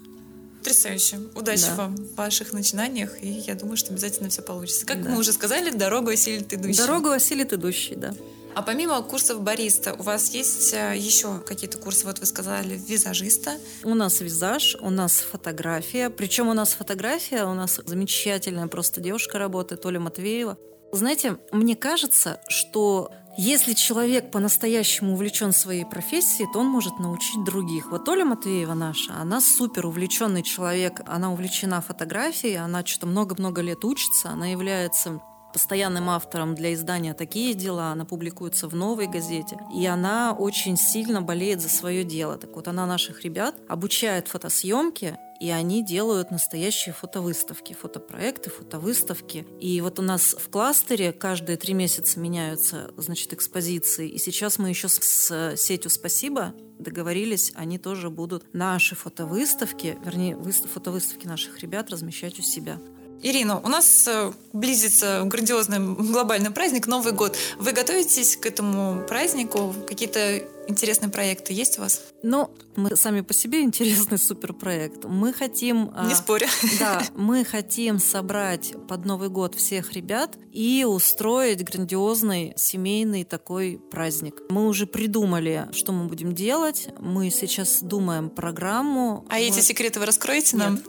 [0.59, 1.21] Потрясающе.
[1.35, 1.75] Удачи да.
[1.77, 4.85] вам в ваших начинаниях, и я думаю, что обязательно все получится.
[4.85, 5.11] Как да.
[5.11, 6.77] мы уже сказали, дорогу осилит идущий.
[6.77, 8.15] Дорогу осилит идущий, да.
[8.55, 12.05] А помимо курсов бариста, у вас есть э, еще какие-то курсы?
[12.05, 13.57] Вот вы сказали, визажиста.
[13.85, 16.11] У нас визаж, у нас фотография.
[16.11, 20.59] Причем у нас фотография, у нас замечательная просто девушка работает, Оля Матвеева.
[20.91, 27.93] Знаете, мне кажется, что если человек по-настоящему увлечен своей профессией, то он может научить других.
[27.93, 33.85] Вот Оля Матвеева наша, она супер увлеченный человек, она увлечена фотографией, она что-то много-много лет
[33.85, 35.21] учится, она является
[35.53, 41.23] постоянным автором для издания «Такие дела», она публикуется в «Новой газете», и она очень сильно
[41.23, 42.39] болеет за свое дело.
[42.39, 49.47] Так вот, она наших ребят обучает фотосъемке, и они делают настоящие фотовыставки, фотопроекты, фотовыставки.
[49.61, 54.09] И вот у нас в кластере каждые три месяца меняются, значит, экспозиции.
[54.09, 60.39] И сейчас мы еще с сетью «Спасибо» договорились, они тоже будут наши фотовыставки, вернее,
[60.73, 62.79] фотовыставки наших ребят размещать у себя.
[63.21, 67.37] Ирина, у нас э, близится грандиозный глобальный праздник Новый год.
[67.59, 69.75] Вы готовитесь к этому празднику?
[69.89, 72.03] Какие-то интересные проекты есть у вас?
[72.23, 75.05] Ну, мы сами по себе интересный суперпроект.
[75.05, 75.93] Мы хотим...
[76.07, 76.47] Не спорю.
[76.79, 84.43] Да, мы хотим собрать под Новый год всех ребят и устроить грандиозный семейный такой праздник.
[84.51, 86.89] Мы уже придумали, что мы будем делать.
[87.01, 89.27] Мы сейчас думаем программу.
[89.29, 90.81] А эти секреты вы раскроете нам?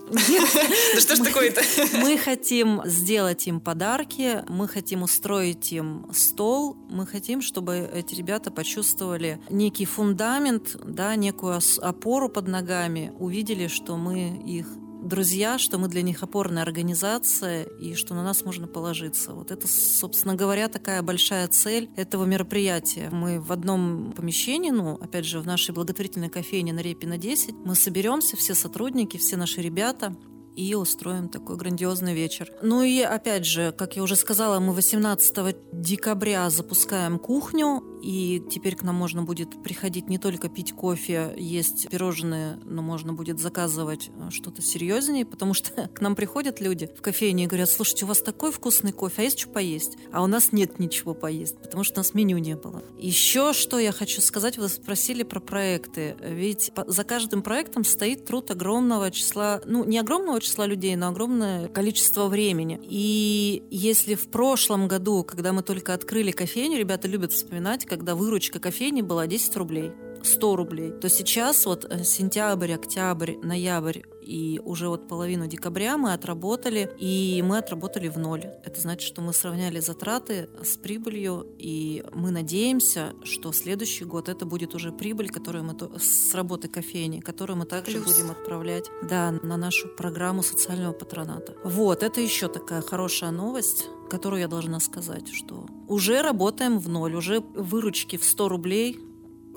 [0.94, 1.62] Да что ж такое-то?
[1.98, 8.50] Мы хотим сделать им подарки, мы хотим устроить им стол, мы хотим, чтобы эти ребята
[8.50, 9.40] почувствовали
[9.70, 14.66] некий фундамент, да, некую опору под ногами, увидели, что мы их
[15.00, 19.32] друзья, что мы для них опорная организация и что на нас можно положиться.
[19.32, 23.10] Вот это, собственно говоря, такая большая цель этого мероприятия.
[23.10, 27.76] Мы в одном помещении, ну, опять же, в нашей благотворительной кофейне на Репина 10, мы
[27.76, 30.16] соберемся, все сотрудники, все наши ребята,
[30.60, 32.52] и устроим такой грандиозный вечер.
[32.60, 38.76] Ну и опять же, как я уже сказала, мы 18 декабря запускаем кухню, и теперь
[38.76, 44.10] к нам можно будет приходить не только пить кофе, есть пирожные, но можно будет заказывать
[44.14, 48.08] э, что-то серьезнее, потому что к нам приходят люди в кофейне и говорят, слушайте, у
[48.08, 49.96] вас такой вкусный кофе, а есть что поесть?
[50.12, 52.82] А у нас нет ничего поесть, потому что у нас меню не было.
[52.98, 56.16] Еще что я хочу сказать, вы спросили про проекты.
[56.20, 61.68] Ведь за каждым проектом стоит труд огромного числа, ну не огромного числа людей, но огромное
[61.68, 62.80] количество времени.
[62.82, 68.58] И если в прошлом году, когда мы только открыли кофейню, ребята любят вспоминать, когда выручка
[68.58, 69.92] кофейни была 10 рублей,
[70.26, 76.12] 100 рублей, то сейчас вот э, сентябрь, октябрь, ноябрь и уже вот половину декабря мы
[76.12, 78.44] отработали, и мы отработали в ноль.
[78.64, 84.46] Это значит, что мы сравняли затраты с прибылью, и мы надеемся, что следующий год это
[84.46, 88.12] будет уже прибыль, которую мы с работы кофейни, которую мы также Плюс.
[88.12, 91.56] будем отправлять да, на нашу программу социального патроната.
[91.64, 97.14] Вот, это еще такая хорошая новость которую я должна сказать, что уже работаем в ноль,
[97.14, 99.00] уже выручки в 100 рублей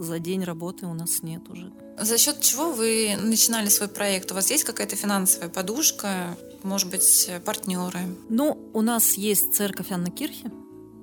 [0.04, 1.72] за день работы у нас нет уже.
[2.00, 4.32] За счет чего вы начинали свой проект?
[4.32, 8.00] У вас есть какая-то финансовая подушка, может быть, партнеры?
[8.30, 10.52] Ну, у нас есть церковь Анны Кирхи,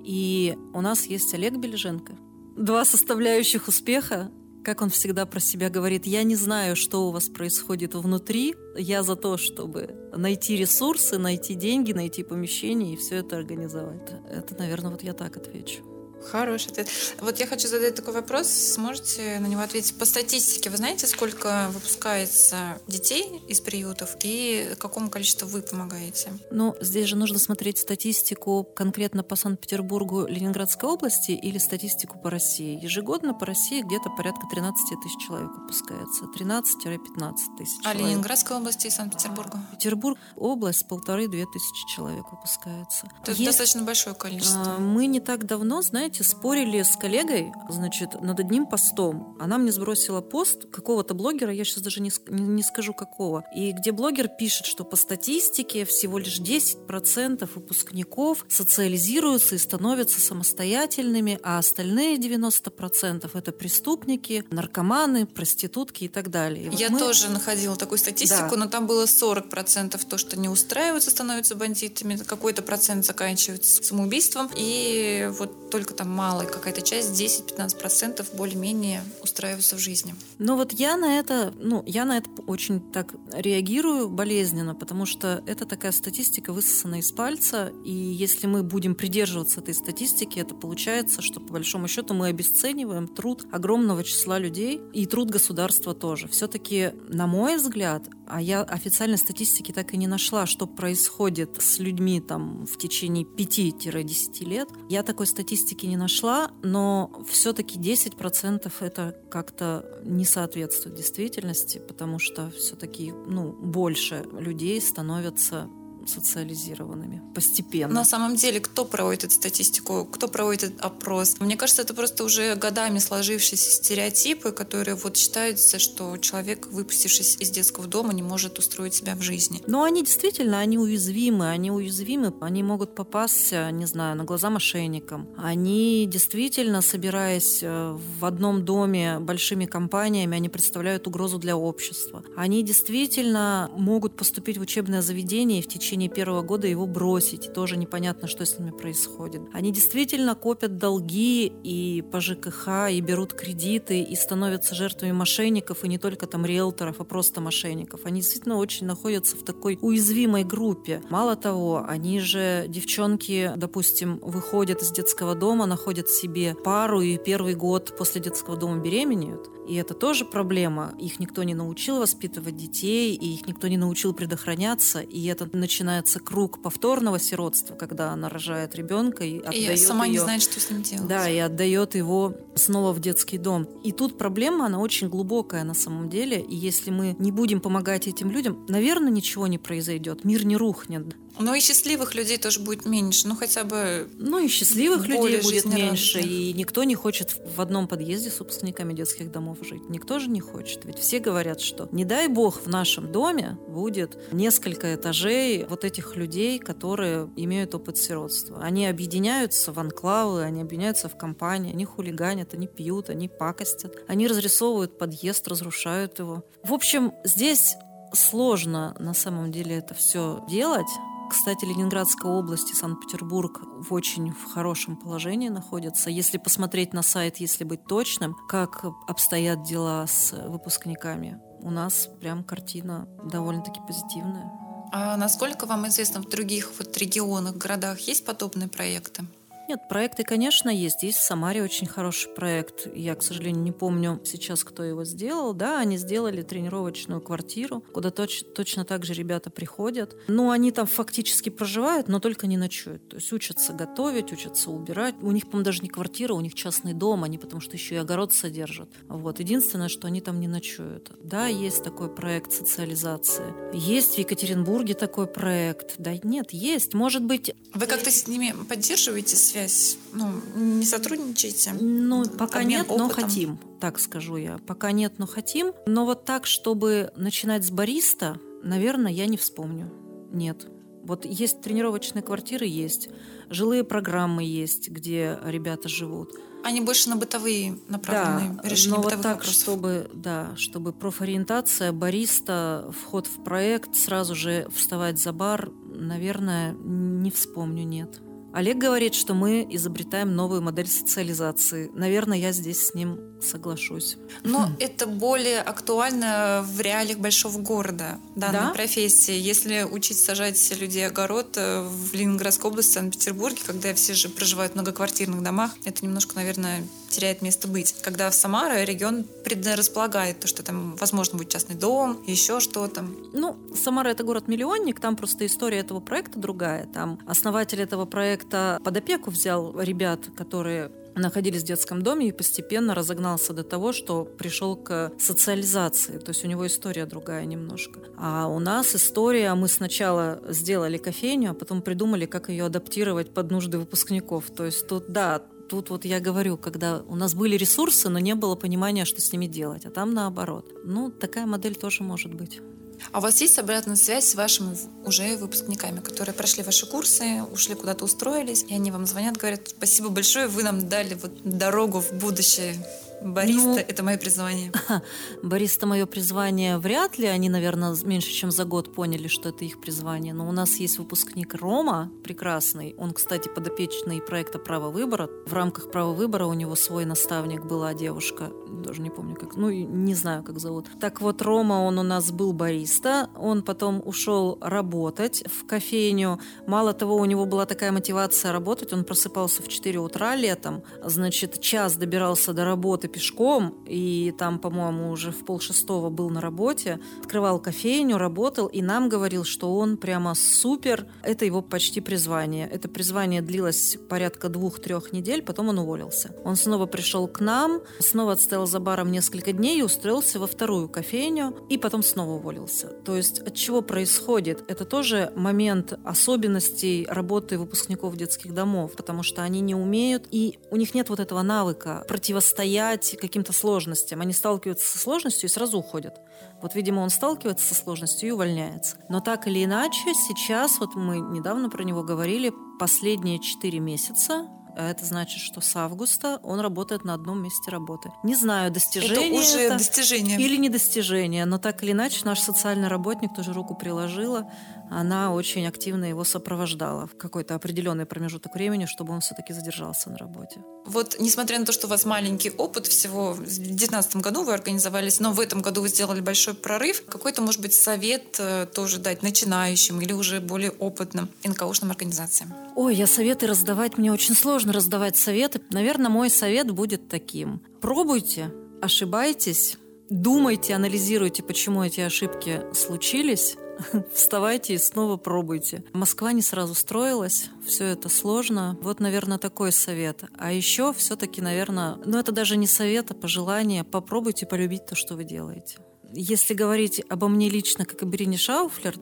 [0.03, 2.13] и у нас есть Олег Бележенко.
[2.57, 4.31] Два составляющих успеха
[4.63, 9.03] как он всегда про себя говорит, я не знаю, что у вас происходит внутри, я
[9.03, 14.11] за то, чтобы найти ресурсы, найти деньги, найти помещение и все это организовать.
[14.29, 15.83] Это, наверное, вот я так отвечу.
[16.29, 16.87] Хороший ответ.
[17.19, 19.97] Вот я хочу задать такой вопрос, сможете на него ответить.
[19.97, 26.31] По статистике вы знаете, сколько выпускается детей из приютов и какому количеству вы помогаете?
[26.51, 32.79] Ну, здесь же нужно смотреть статистику конкретно по Санкт-Петербургу, Ленинградской области или статистику по России.
[32.81, 36.25] Ежегодно по России где-то порядка 13 тысяч человек выпускается.
[36.25, 38.01] 13-15 тысяч А человек.
[38.01, 39.59] Ленинградской области и Санкт-Петербурга?
[39.71, 43.07] Петербург область полторы-две тысячи человек выпускается.
[43.21, 44.75] Это Есть, достаточно большое количество.
[44.75, 49.37] А, мы не так давно, знаете, знаете, спорили с коллегой, значит, над одним постом.
[49.39, 53.91] Она мне сбросила пост какого-то блогера, я сейчас даже не, не скажу какого, и где
[53.91, 62.17] блогер пишет, что по статистике всего лишь 10% выпускников социализируются и становятся самостоятельными, а остальные
[62.17, 66.71] 90% это преступники, наркоманы, проститутки и так далее.
[66.71, 66.99] И я мы...
[66.99, 68.57] тоже находила такую статистику, да.
[68.57, 75.31] но там было 40% то, что не устраиваются, становятся бандитами, какой-то процент заканчивается самоубийством, и
[75.37, 80.15] вот только там малая какая-то часть, 10-15% более-менее устраиваются в жизни.
[80.39, 85.43] Ну вот я на это, ну, я на это очень так реагирую болезненно, потому что
[85.45, 91.21] это такая статистика высосана из пальца, и если мы будем придерживаться этой статистики, это получается,
[91.21, 96.27] что по большому счету мы обесцениваем труд огромного числа людей и труд государства тоже.
[96.29, 101.79] Все-таки, на мой взгляд, а я официальной статистики так и не нашла, что происходит с
[101.79, 104.69] людьми там в течение 5-10 лет.
[104.89, 112.49] Я такой статистики не нашла, но все-таки 10% это как-то не соответствует действительности, потому что
[112.51, 115.69] все-таки ну, больше людей становятся
[116.07, 117.93] социализированными постепенно.
[117.93, 121.39] На самом деле, кто проводит эту статистику, кто проводит опрос?
[121.39, 127.49] Мне кажется, это просто уже годами сложившиеся стереотипы, которые вот считаются, что человек, выпустившись из
[127.49, 129.61] детского дома, не может устроить себя в жизни.
[129.67, 135.27] Но они действительно, они уязвимы, они уязвимы, они могут попасться, не знаю, на глаза мошенникам.
[135.37, 142.23] Они действительно, собираясь э, в одном доме большими компаниями, они представляют угрозу для общества.
[142.35, 147.51] Они действительно могут поступить в учебное заведение и в течение течение первого года его бросить.
[147.51, 149.41] Тоже непонятно, что с ними происходит.
[149.51, 155.89] Они действительно копят долги и по ЖКХ, и берут кредиты, и становятся жертвами мошенников, и
[155.89, 158.05] не только там риэлторов, а просто мошенников.
[158.05, 161.01] Они действительно очень находятся в такой уязвимой группе.
[161.09, 167.55] Мало того, они же, девчонки, допустим, выходят из детского дома, находят себе пару, и первый
[167.55, 169.49] год после детского дома беременеют.
[169.67, 170.93] И это тоже проблема.
[170.99, 174.99] Их никто не научил воспитывать детей, и их никто не научил предохраняться.
[174.99, 175.45] И это
[175.81, 180.43] начинается круг повторного сиротства, когда она рожает ребенка и отдает и сама ее, не знает,
[180.43, 181.07] что с ним делать.
[181.07, 183.63] Да, и отдает его снова в детский дом.
[183.83, 186.39] И тут проблема, она очень глубокая на самом деле.
[186.39, 191.15] И если мы не будем помогать этим людям, наверное, ничего не произойдет, мир не рухнет.
[191.39, 194.09] Но и счастливых людей тоже будет меньше, ну хотя бы.
[194.17, 198.93] Ну и счастливых людей будет меньше, и никто не хочет в одном подъезде с выпускниками
[198.93, 199.89] детских домов жить.
[199.89, 200.85] Никто же не хочет.
[200.85, 206.15] Ведь все говорят, что не дай бог в нашем доме будет несколько этажей вот этих
[206.15, 208.59] людей, которые имеют опыт сиротства.
[208.61, 214.27] Они объединяются в анклавы, они объединяются в компании, они хулиганят, они пьют, они пакостят, они
[214.27, 216.43] разрисовывают подъезд, разрушают его.
[216.63, 217.75] В общем, здесь
[218.13, 220.89] сложно на самом деле это все делать,
[221.29, 226.09] кстати, Ленинградская область и Санкт-Петербург в очень в хорошем положении находятся.
[226.09, 232.43] Если посмотреть на сайт, если быть точным, как обстоят дела с выпускниками, у нас прям
[232.43, 234.60] картина довольно-таки позитивная.
[234.91, 239.23] А насколько вам известно, в других вот регионах, городах есть подобные проекты?
[239.71, 241.01] Нет, проекты, конечно, есть.
[241.01, 242.93] Есть в Самаре очень хороший проект.
[242.93, 245.53] Я, к сожалению, не помню сейчас, кто его сделал.
[245.53, 250.17] Да, они сделали тренировочную квартиру, куда точ- точно так же ребята приходят.
[250.27, 253.07] Ну, они там фактически проживают, но только не ночуют.
[253.07, 255.15] То есть учатся готовить, учатся убирать.
[255.21, 257.99] У них, по-моему, даже не квартира, у них частный дом, они потому что еще и
[257.99, 258.89] огород содержат.
[259.07, 259.39] Вот.
[259.39, 261.13] Единственное, что они там не ночуют.
[261.23, 263.53] Да, есть такой проект социализации.
[263.73, 265.93] Есть в Екатеринбурге такой проект.
[265.97, 266.93] Да нет, есть.
[266.93, 267.55] Может быть...
[267.73, 269.60] Вы как-то с ними поддерживаете связь?
[269.67, 269.97] Связь?
[270.13, 271.73] Ну, не сотрудничаете?
[271.79, 273.07] Ну, пока Обмен нет, опытом?
[273.07, 274.57] но хотим, так скажу я.
[274.67, 275.73] Пока нет, но хотим.
[275.85, 279.91] Но вот так, чтобы начинать с бариста, наверное, я не вспомню.
[280.31, 280.67] Нет.
[281.03, 283.09] Вот есть тренировочные квартиры, есть.
[283.49, 286.31] Жилые программы есть, где ребята живут.
[286.63, 289.53] Они больше на бытовые направленные, да, решение но вот так, вопросов.
[289.53, 297.31] чтобы, да, чтобы профориентация, бариста, вход в проект, сразу же вставать за бар, наверное, не
[297.31, 298.21] вспомню, нет.
[298.53, 301.89] Олег говорит, что мы изобретаем новую модель социализации.
[301.93, 304.17] Наверное, я здесь с ним соглашусь.
[304.43, 304.75] Но хм.
[304.79, 308.73] это более актуально в реалиях большого города, данной да?
[308.73, 309.33] профессии.
[309.33, 314.75] Если учить сажать людей огород э, в Ленинградской области, Санкт-Петербурге, когда все же проживают в
[314.75, 317.95] многоквартирных домах, это немножко, наверное, теряет место быть.
[318.01, 323.05] Когда в Самара регион предрасполагает то, что там, возможно, будет частный дом, еще что-то.
[323.33, 326.85] Ну, Самара— это город-миллионник, там просто история этого проекта другая.
[326.87, 332.95] Там основатель этого проекта под опеку взял ребят, которые находились в детском доме и постепенно
[332.95, 336.17] разогнался до того, что пришел к социализации.
[336.17, 337.99] То есть у него история другая немножко.
[338.17, 343.51] А у нас история, мы сначала сделали кофейню, а потом придумали, как ее адаптировать под
[343.51, 344.49] нужды выпускников.
[344.55, 348.35] То есть тут, да, тут вот я говорю, когда у нас были ресурсы, но не
[348.35, 350.71] было понимания, что с ними делать, а там наоборот.
[350.83, 352.61] Ну, такая модель тоже может быть.
[353.11, 357.75] А у вас есть обратная связь с вашими уже выпускниками, которые прошли ваши курсы, ушли
[357.75, 362.13] куда-то устроились, и они вам звонят, говорят, спасибо большое, вы нам дали вот дорогу в
[362.13, 362.75] будущее.
[363.21, 364.71] Бариста ну,— это мое призвание.
[365.43, 367.27] Бариста— мое призвание вряд ли.
[367.27, 370.33] Они, наверное, меньше, чем за год поняли, что это их призвание.
[370.33, 372.95] Но у нас есть выпускник Рома, прекрасный.
[372.97, 375.29] Он, кстати, подопечный проекта «Право выбора».
[375.45, 378.51] В рамках «Права выбора» у него свой наставник была девушка.
[378.67, 379.55] Даже не помню, как...
[379.55, 380.87] Ну, не знаю, как зовут.
[380.99, 383.29] Так вот, Рома, он у нас был бариста.
[383.35, 386.39] Он потом ушел работать в кофейню.
[386.65, 388.93] Мало того, у него была такая мотивация работать.
[388.93, 390.83] Он просыпался в 4 утра летом.
[391.03, 396.99] Значит, час добирался до работы пешком, и там, по-моему, уже в полшестого был на работе,
[397.19, 402.69] открывал кофейню, работал, и нам говорил, что он прямо супер, это его почти призвание.
[402.69, 406.35] Это призвание длилось порядка двух-трех недель, потом он уволился.
[406.43, 410.89] Он снова пришел к нам, снова отстоял за баром несколько дней и устроился во вторую
[410.89, 412.87] кофейню, и потом снова уволился.
[412.87, 414.63] То есть от чего происходит?
[414.67, 420.75] Это тоже момент особенностей работы выпускников детских домов, потому что они не умеют, и у
[420.75, 424.21] них нет вот этого навыка противостоять помогать каким-то сложностям.
[424.21, 426.19] Они сталкиваются со сложностью и сразу уходят.
[426.61, 428.97] Вот, видимо, он сталкивается со сложностью и увольняется.
[429.09, 435.05] Но так или иначе, сейчас, вот мы недавно про него говорили, последние четыре месяца это
[435.05, 438.11] значит, что с августа он работает на одном месте работы.
[438.23, 440.39] Не знаю, достижение это уже это достижение.
[440.39, 444.49] или не достижение, но так или иначе наш социальный работник тоже руку приложила.
[444.89, 450.17] Она очень активно его сопровождала в какой-то определенный промежуток времени, чтобы он все-таки задержался на
[450.17, 450.61] работе.
[450.85, 455.19] Вот, несмотря на то, что у вас маленький опыт, всего в 2019 году вы организовались,
[455.19, 459.23] но в этом году вы сделали большой прорыв, какой-то, может быть, совет э, тоже дать
[459.23, 462.53] начинающим или уже более опытным НКОшным организациям?
[462.75, 465.61] Ой, я советы раздавать, мне очень сложно раздавать советы.
[465.71, 467.61] Наверное, мой совет будет таким.
[467.81, 469.77] Пробуйте, ошибайтесь,
[470.09, 473.57] думайте, анализируйте, почему эти ошибки случились,
[474.13, 475.83] вставайте и снова пробуйте.
[475.93, 478.77] Москва не сразу строилась, все это сложно.
[478.81, 480.23] Вот, наверное, такой совет.
[480.37, 483.83] А еще все-таки, наверное, ну это даже не совет, а пожелание.
[483.83, 485.79] Попробуйте полюбить то, что вы делаете.
[486.13, 488.95] Если говорить обо мне лично, как о Берине Шауфлер,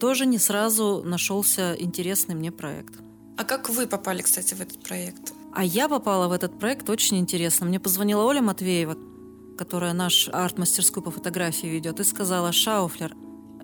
[0.00, 2.94] тоже не сразу нашелся интересный мне проект.
[3.38, 5.32] А как вы попали, кстати, в этот проект?
[5.54, 7.66] А я попала в этот проект очень интересно.
[7.66, 8.96] Мне позвонила Оля Матвеева,
[9.56, 13.14] которая наш арт-мастерскую по фотографии ведет, и сказала, Шауфлер,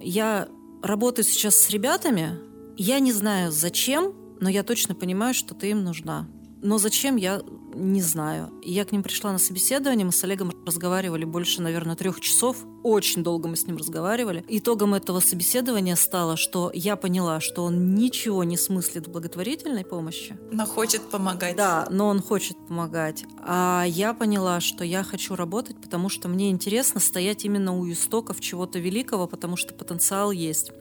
[0.00, 0.48] я
[0.80, 2.38] работаю сейчас с ребятами,
[2.76, 6.28] я не знаю зачем, но я точно понимаю, что ты им нужна.
[6.64, 7.42] Но зачем, я
[7.74, 8.50] не знаю.
[8.62, 12.56] Я к ним пришла на собеседование, мы с Олегом разговаривали больше, наверное, трех часов.
[12.82, 14.46] Очень долго мы с ним разговаривали.
[14.48, 20.38] Итогом этого собеседования стало, что я поняла, что он ничего не смыслит в благотворительной помощи.
[20.50, 21.54] Но хочет помогать.
[21.54, 23.24] Да, но он хочет помогать.
[23.46, 28.40] А я поняла, что я хочу работать, потому что мне интересно стоять именно у истоков
[28.40, 30.72] чего-то великого, потому что потенциал есть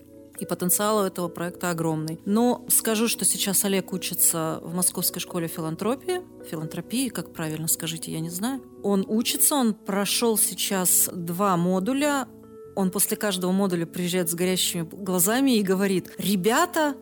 [0.43, 2.19] и потенциал у этого проекта огромный.
[2.25, 8.19] Но скажу, что сейчас Олег учится в Московской школе филантропии, филантропии, как правильно скажите, я
[8.19, 8.61] не знаю.
[8.83, 12.27] Он учится, он прошел сейчас два модуля,
[12.75, 16.95] он после каждого модуля приезжает с горящими глазами и говорит, ребята,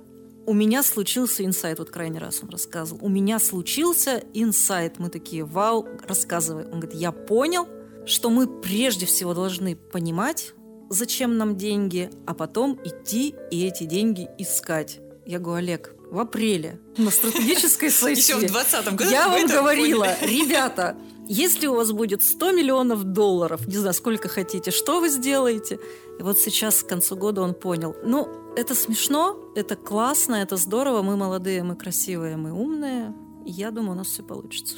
[0.45, 3.03] у меня случился инсайт, вот крайний раз он рассказывал.
[3.03, 4.99] У меня случился инсайт.
[4.99, 6.65] Мы такие, вау, рассказывай.
[6.65, 7.67] Он говорит, я понял,
[8.05, 10.53] что мы прежде всего должны понимать,
[10.91, 14.99] зачем нам деньги, а потом идти и эти деньги искать.
[15.25, 18.35] Я говорю, Олег, в апреле на стратегической сессии.
[18.35, 23.65] Еще в 20 году Я вам говорила, ребята, если у вас будет 100 миллионов долларов,
[23.67, 25.79] не знаю, сколько хотите, что вы сделаете?
[26.19, 27.95] И вот сейчас к концу года он понял.
[28.03, 28.27] Ну,
[28.57, 33.15] это смешно, это классно, это здорово, мы молодые, мы красивые, мы умные.
[33.45, 34.75] И я думаю, у нас все получится.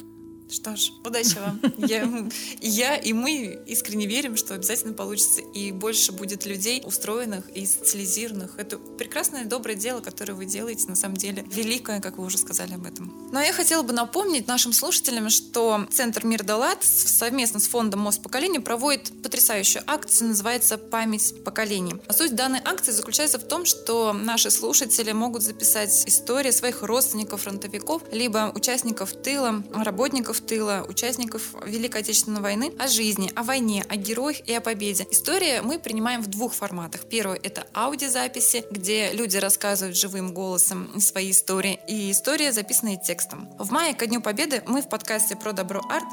[0.50, 1.60] Что ж, удачи вам.
[1.78, 2.08] Я,
[2.60, 8.58] я и мы искренне верим, что обязательно получится и больше будет людей устроенных и социализированных.
[8.58, 12.74] Это прекрасное, доброе дело, которое вы делаете, на самом деле великое, как вы уже сказали
[12.74, 13.12] об этом.
[13.32, 18.22] Но я хотела бы напомнить нашим слушателям, что Центр Мир Далат совместно с фондом Мост
[18.22, 21.94] поколения проводит потрясающую акцию, называется «Память поколений».
[22.06, 27.42] А суть данной акции заключается в том, что наши слушатели могут записать истории своих родственников,
[27.42, 33.96] фронтовиков, либо участников тыла, работников тыла, участников Великой Отечественной войны, о жизни, о войне, о
[33.96, 35.06] героях и о победе.
[35.10, 37.02] Истории мы принимаем в двух форматах.
[37.08, 43.48] Первый— это аудиозаписи, где люди рассказывают живым голосом свои истории, и история, записанная текстом.
[43.58, 46.08] В мае ко Дню Победы мы в подкасте «Про добро арт»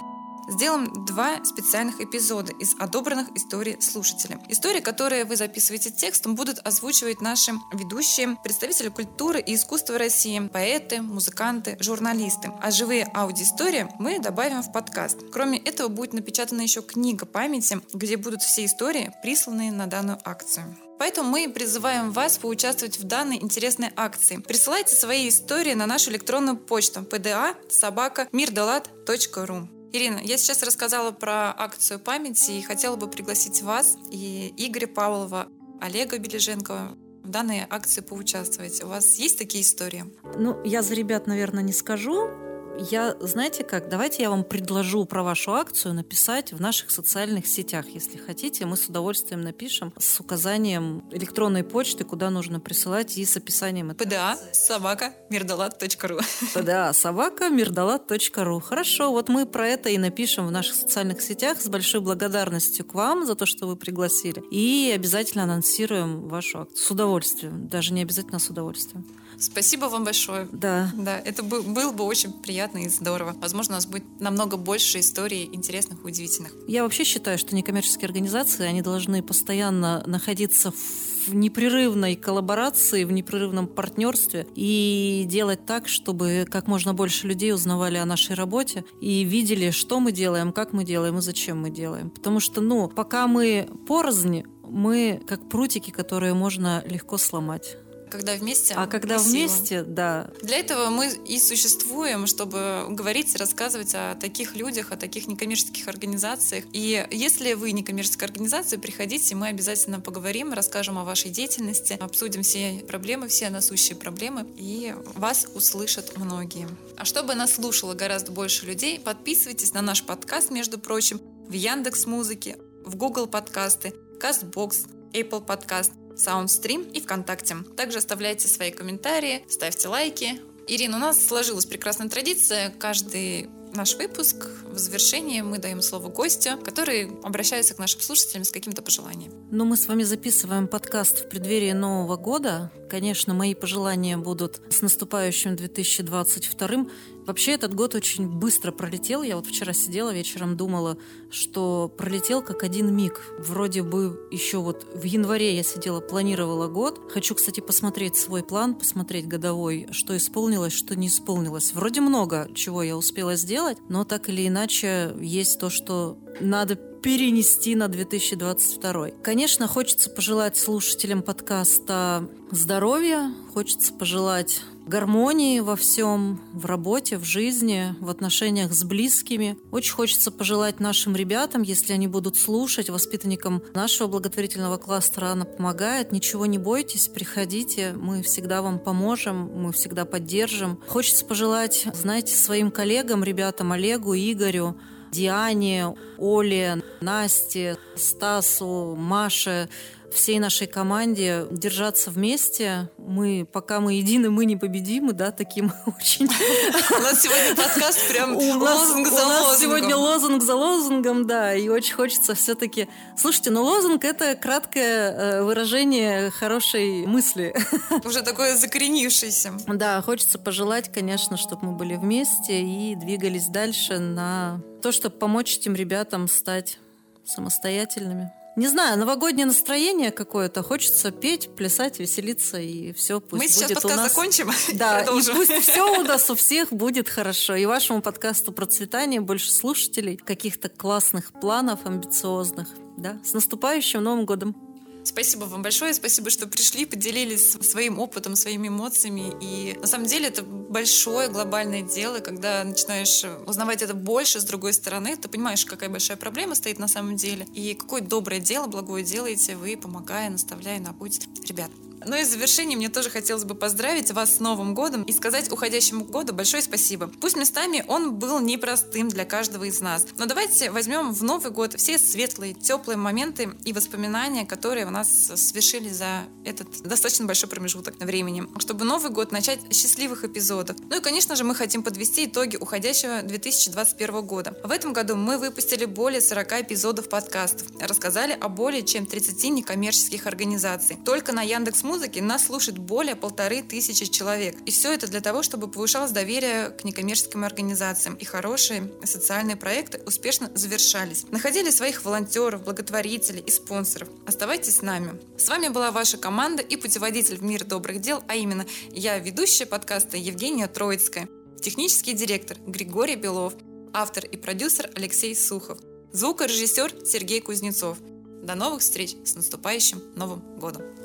[0.48, 4.40] сделаем два специальных эпизода из одобренных историй слушателя.
[4.50, 11.02] Истории, которые вы записываете текстом, будут озвучивать наши ведущие, представители культуры и искусства России, поэты,
[11.02, 12.52] музыканты, журналисты.
[12.62, 15.18] А живые аудиоистории мы добавим в подкаст.
[15.32, 20.76] Кроме этого, будет напечатана еще книга памяти, где будут все истории, присланные на данную акцию.
[21.02, 24.38] Поэтому мы призываем вас поучаствовать в данной интересной акции.
[24.38, 29.81] Присылайте свои истории на нашу электронную почту pda собака мирдалат.ру.
[29.94, 35.48] Ирина, я сейчас рассказала про акцию памяти и хотела бы пригласить вас и Игоря Павлова,
[35.82, 38.82] Олега Бележенкова в данной акции поучаствовать.
[38.84, 40.06] У вас есть такие истории?
[40.38, 42.30] Ну, я за ребят, наверное, не скажу,
[42.78, 47.86] я, знаете как, давайте я вам предложу про вашу акцию написать в наших социальных сетях,
[47.88, 48.66] если хотите.
[48.66, 53.96] Мы с удовольствием напишем с указанием электронной почты, куда нужно присылать и с описанием.
[53.96, 56.20] ПДА собака мирдалат.ру
[56.54, 61.68] ПДА собака мирдалат.ру Хорошо, вот мы про это и напишем в наших социальных сетях с
[61.68, 64.44] большой благодарностью к вам за то, что вы пригласили.
[64.52, 66.78] И обязательно анонсируем вашу акцию.
[66.78, 67.68] С удовольствием.
[67.68, 69.06] Даже не обязательно с удовольствием.
[69.42, 70.48] Спасибо вам большое.
[70.52, 70.92] Да.
[70.96, 73.36] Да, это был, был бы очень приятно и здорово.
[73.42, 76.54] Возможно, у нас будет намного больше историй интересных и удивительных.
[76.68, 83.68] Я вообще считаю, что некоммерческие организации, они должны постоянно находиться в непрерывной коллаборации, в непрерывном
[83.68, 89.72] партнерстве и делать так, чтобы как можно больше людей узнавали о нашей работе и видели,
[89.72, 92.12] что мы делаем, как мы делаем и зачем мы делаем.
[92.12, 97.78] Потому что, ну, пока мы порознь, мы как прутики, которые можно легко сломать.
[98.12, 98.74] Когда вместе.
[98.76, 99.32] А когда красиво.
[99.32, 100.30] вместе, да.
[100.42, 106.66] Для этого мы и существуем, чтобы говорить, рассказывать о таких людях, о таких некоммерческих организациях.
[106.74, 112.84] И если вы некоммерческая организация, приходите, мы обязательно поговорим, расскажем о вашей деятельности, обсудим все
[112.88, 116.68] проблемы, все насущие проблемы, и вас услышат многие.
[116.98, 122.06] А чтобы нас слушало гораздо больше людей, подписывайтесь на наш подкаст, между прочим, в Яндекс
[122.06, 127.58] Музыке, в Google подкасты, Castbox, Apple Podcast, SoundStream и ВКонтакте.
[127.76, 130.42] Также оставляйте свои комментарии, ставьте лайки.
[130.68, 132.74] Ирина, у нас сложилась прекрасная традиция.
[132.80, 134.48] Каждый наш выпуск.
[134.66, 139.32] В завершении мы даем слово гостю, который обращается к нашим слушателям с каким-то пожеланием.
[139.52, 142.72] Ну, мы с вами записываем подкаст в преддверии Нового года.
[142.90, 146.88] Конечно, мои пожелания будут с наступающим 2022.
[147.26, 149.24] Вообще этот год очень быстро пролетел.
[149.24, 150.98] Я вот вчера сидела вечером, думала,
[151.30, 153.22] что пролетел как один миг.
[153.40, 157.12] Вроде бы еще вот в январе я сидела, планировала год.
[157.12, 161.74] Хочу, кстати, посмотреть свой план, посмотреть годовой, что исполнилось, что не исполнилось.
[161.74, 167.76] Вроде много чего я успела сделать, но так или иначе есть то, что надо перенести
[167.76, 169.10] на 2022.
[169.24, 177.96] Конечно, хочется пожелать слушателям подкаста здоровья, хочется пожелать гармонии во всем, в работе, в жизни,
[178.00, 179.58] в отношениях с близкими.
[179.72, 186.12] Очень хочется пожелать нашим ребятам, если они будут слушать, воспитанникам нашего благотворительного кластера «Она помогает».
[186.12, 190.80] Ничего не бойтесь, приходите, мы всегда вам поможем, мы всегда поддержим.
[190.88, 194.76] Хочется пожелать, знаете, своим коллегам, ребятам Олегу, Игорю,
[195.12, 199.70] Диане, Оле, Насте, Стасу, Маше,
[200.14, 202.90] всей нашей команде держаться вместе.
[202.98, 206.26] Мы, пока мы едины, мы не победимы, да, таким очень...
[206.28, 209.46] У нас сегодня подкаст прям лозунг за лозунгом.
[209.46, 212.88] У нас сегодня лозунг за лозунгом, да, и очень хочется все-таки...
[213.18, 217.56] Слушайте, ну лозунг— это краткое э, выражение хорошей мысли.
[218.06, 219.54] Уже такое закоренившееся.
[219.68, 225.58] Да, хочется пожелать, конечно, чтобы мы были вместе и двигались дальше на то, чтобы помочь
[225.58, 226.80] этим ребятам стать
[227.26, 228.32] самостоятельными.
[228.58, 230.62] Не знаю, новогоднее настроение какое-то.
[230.62, 234.10] Хочется петь, плясать, веселиться, и все пусть Мы сейчас будет подкаст у нас...
[234.10, 234.52] закончим.
[234.78, 237.56] Да, и пусть все у нас у всех будет хорошо.
[237.56, 242.68] И вашему подкасту процветания больше слушателей, каких-то классных планов амбициозных.
[242.98, 244.71] Да, с наступающим Новым годом!
[245.04, 249.34] Спасибо вам большое, спасибо, что пришли, поделились своим опытом, своими эмоциями.
[249.42, 254.74] И на самом деле это большое глобальное дело, когда начинаешь узнавать это больше с другой
[254.74, 259.04] стороны, ты понимаешь, какая большая проблема стоит на самом деле, и какое доброе дело, благое
[259.04, 261.72] делаете вы, помогая, наставляя на путь ребят.
[262.06, 265.52] Ну и в завершении мне тоже хотелось бы поздравить вас с Новым годом и сказать
[265.52, 267.12] уходящему году большое спасибо.
[267.20, 271.76] Пусть местами он был непростым для каждого из нас, но давайте возьмем в Новый год
[271.78, 277.96] все светлые, теплые моменты и воспоминания, которые у нас совершили за этот достаточно большой промежуток
[278.00, 280.78] времени, чтобы Новый год начать с счастливых эпизодов.
[280.90, 284.58] Ну и, конечно же, мы хотим подвести итоги уходящего 2021 года.
[284.64, 290.26] В этом году мы выпустили более 40 эпизодов подкастов, рассказали о более чем 30 некоммерческих
[290.28, 290.98] организаций.
[291.06, 294.56] Только на Яндекс музыки нас слушает более полторы тысячи человек.
[294.66, 298.16] И все это для того, чтобы повышалось доверие к некоммерческим организациям.
[298.16, 301.26] И хорошие социальные проекты успешно завершались.
[301.32, 304.08] Находили своих волонтеров, благотворителей и спонсоров.
[304.26, 305.20] Оставайтесь с нами.
[305.38, 309.66] С вами была ваша команда и путеводитель в мир добрых дел, а именно я, ведущая
[309.66, 311.28] подкаста Евгения Троицкая,
[311.62, 313.54] технический директор Григорий Белов,
[313.94, 315.78] автор и продюсер Алексей Сухов,
[316.14, 317.98] звукорежиссер Сергей Кузнецов.
[318.44, 321.01] До новых встреч с наступающим Новым годом!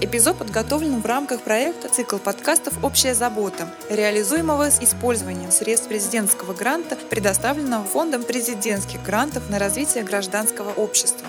[0.00, 6.96] Эпизод подготовлен в рамках проекта «Цикл подкастов «Общая забота», реализуемого с использованием средств президентского гранта,
[7.10, 11.26] предоставленного Фондом президентских грантов на развитие гражданского общества.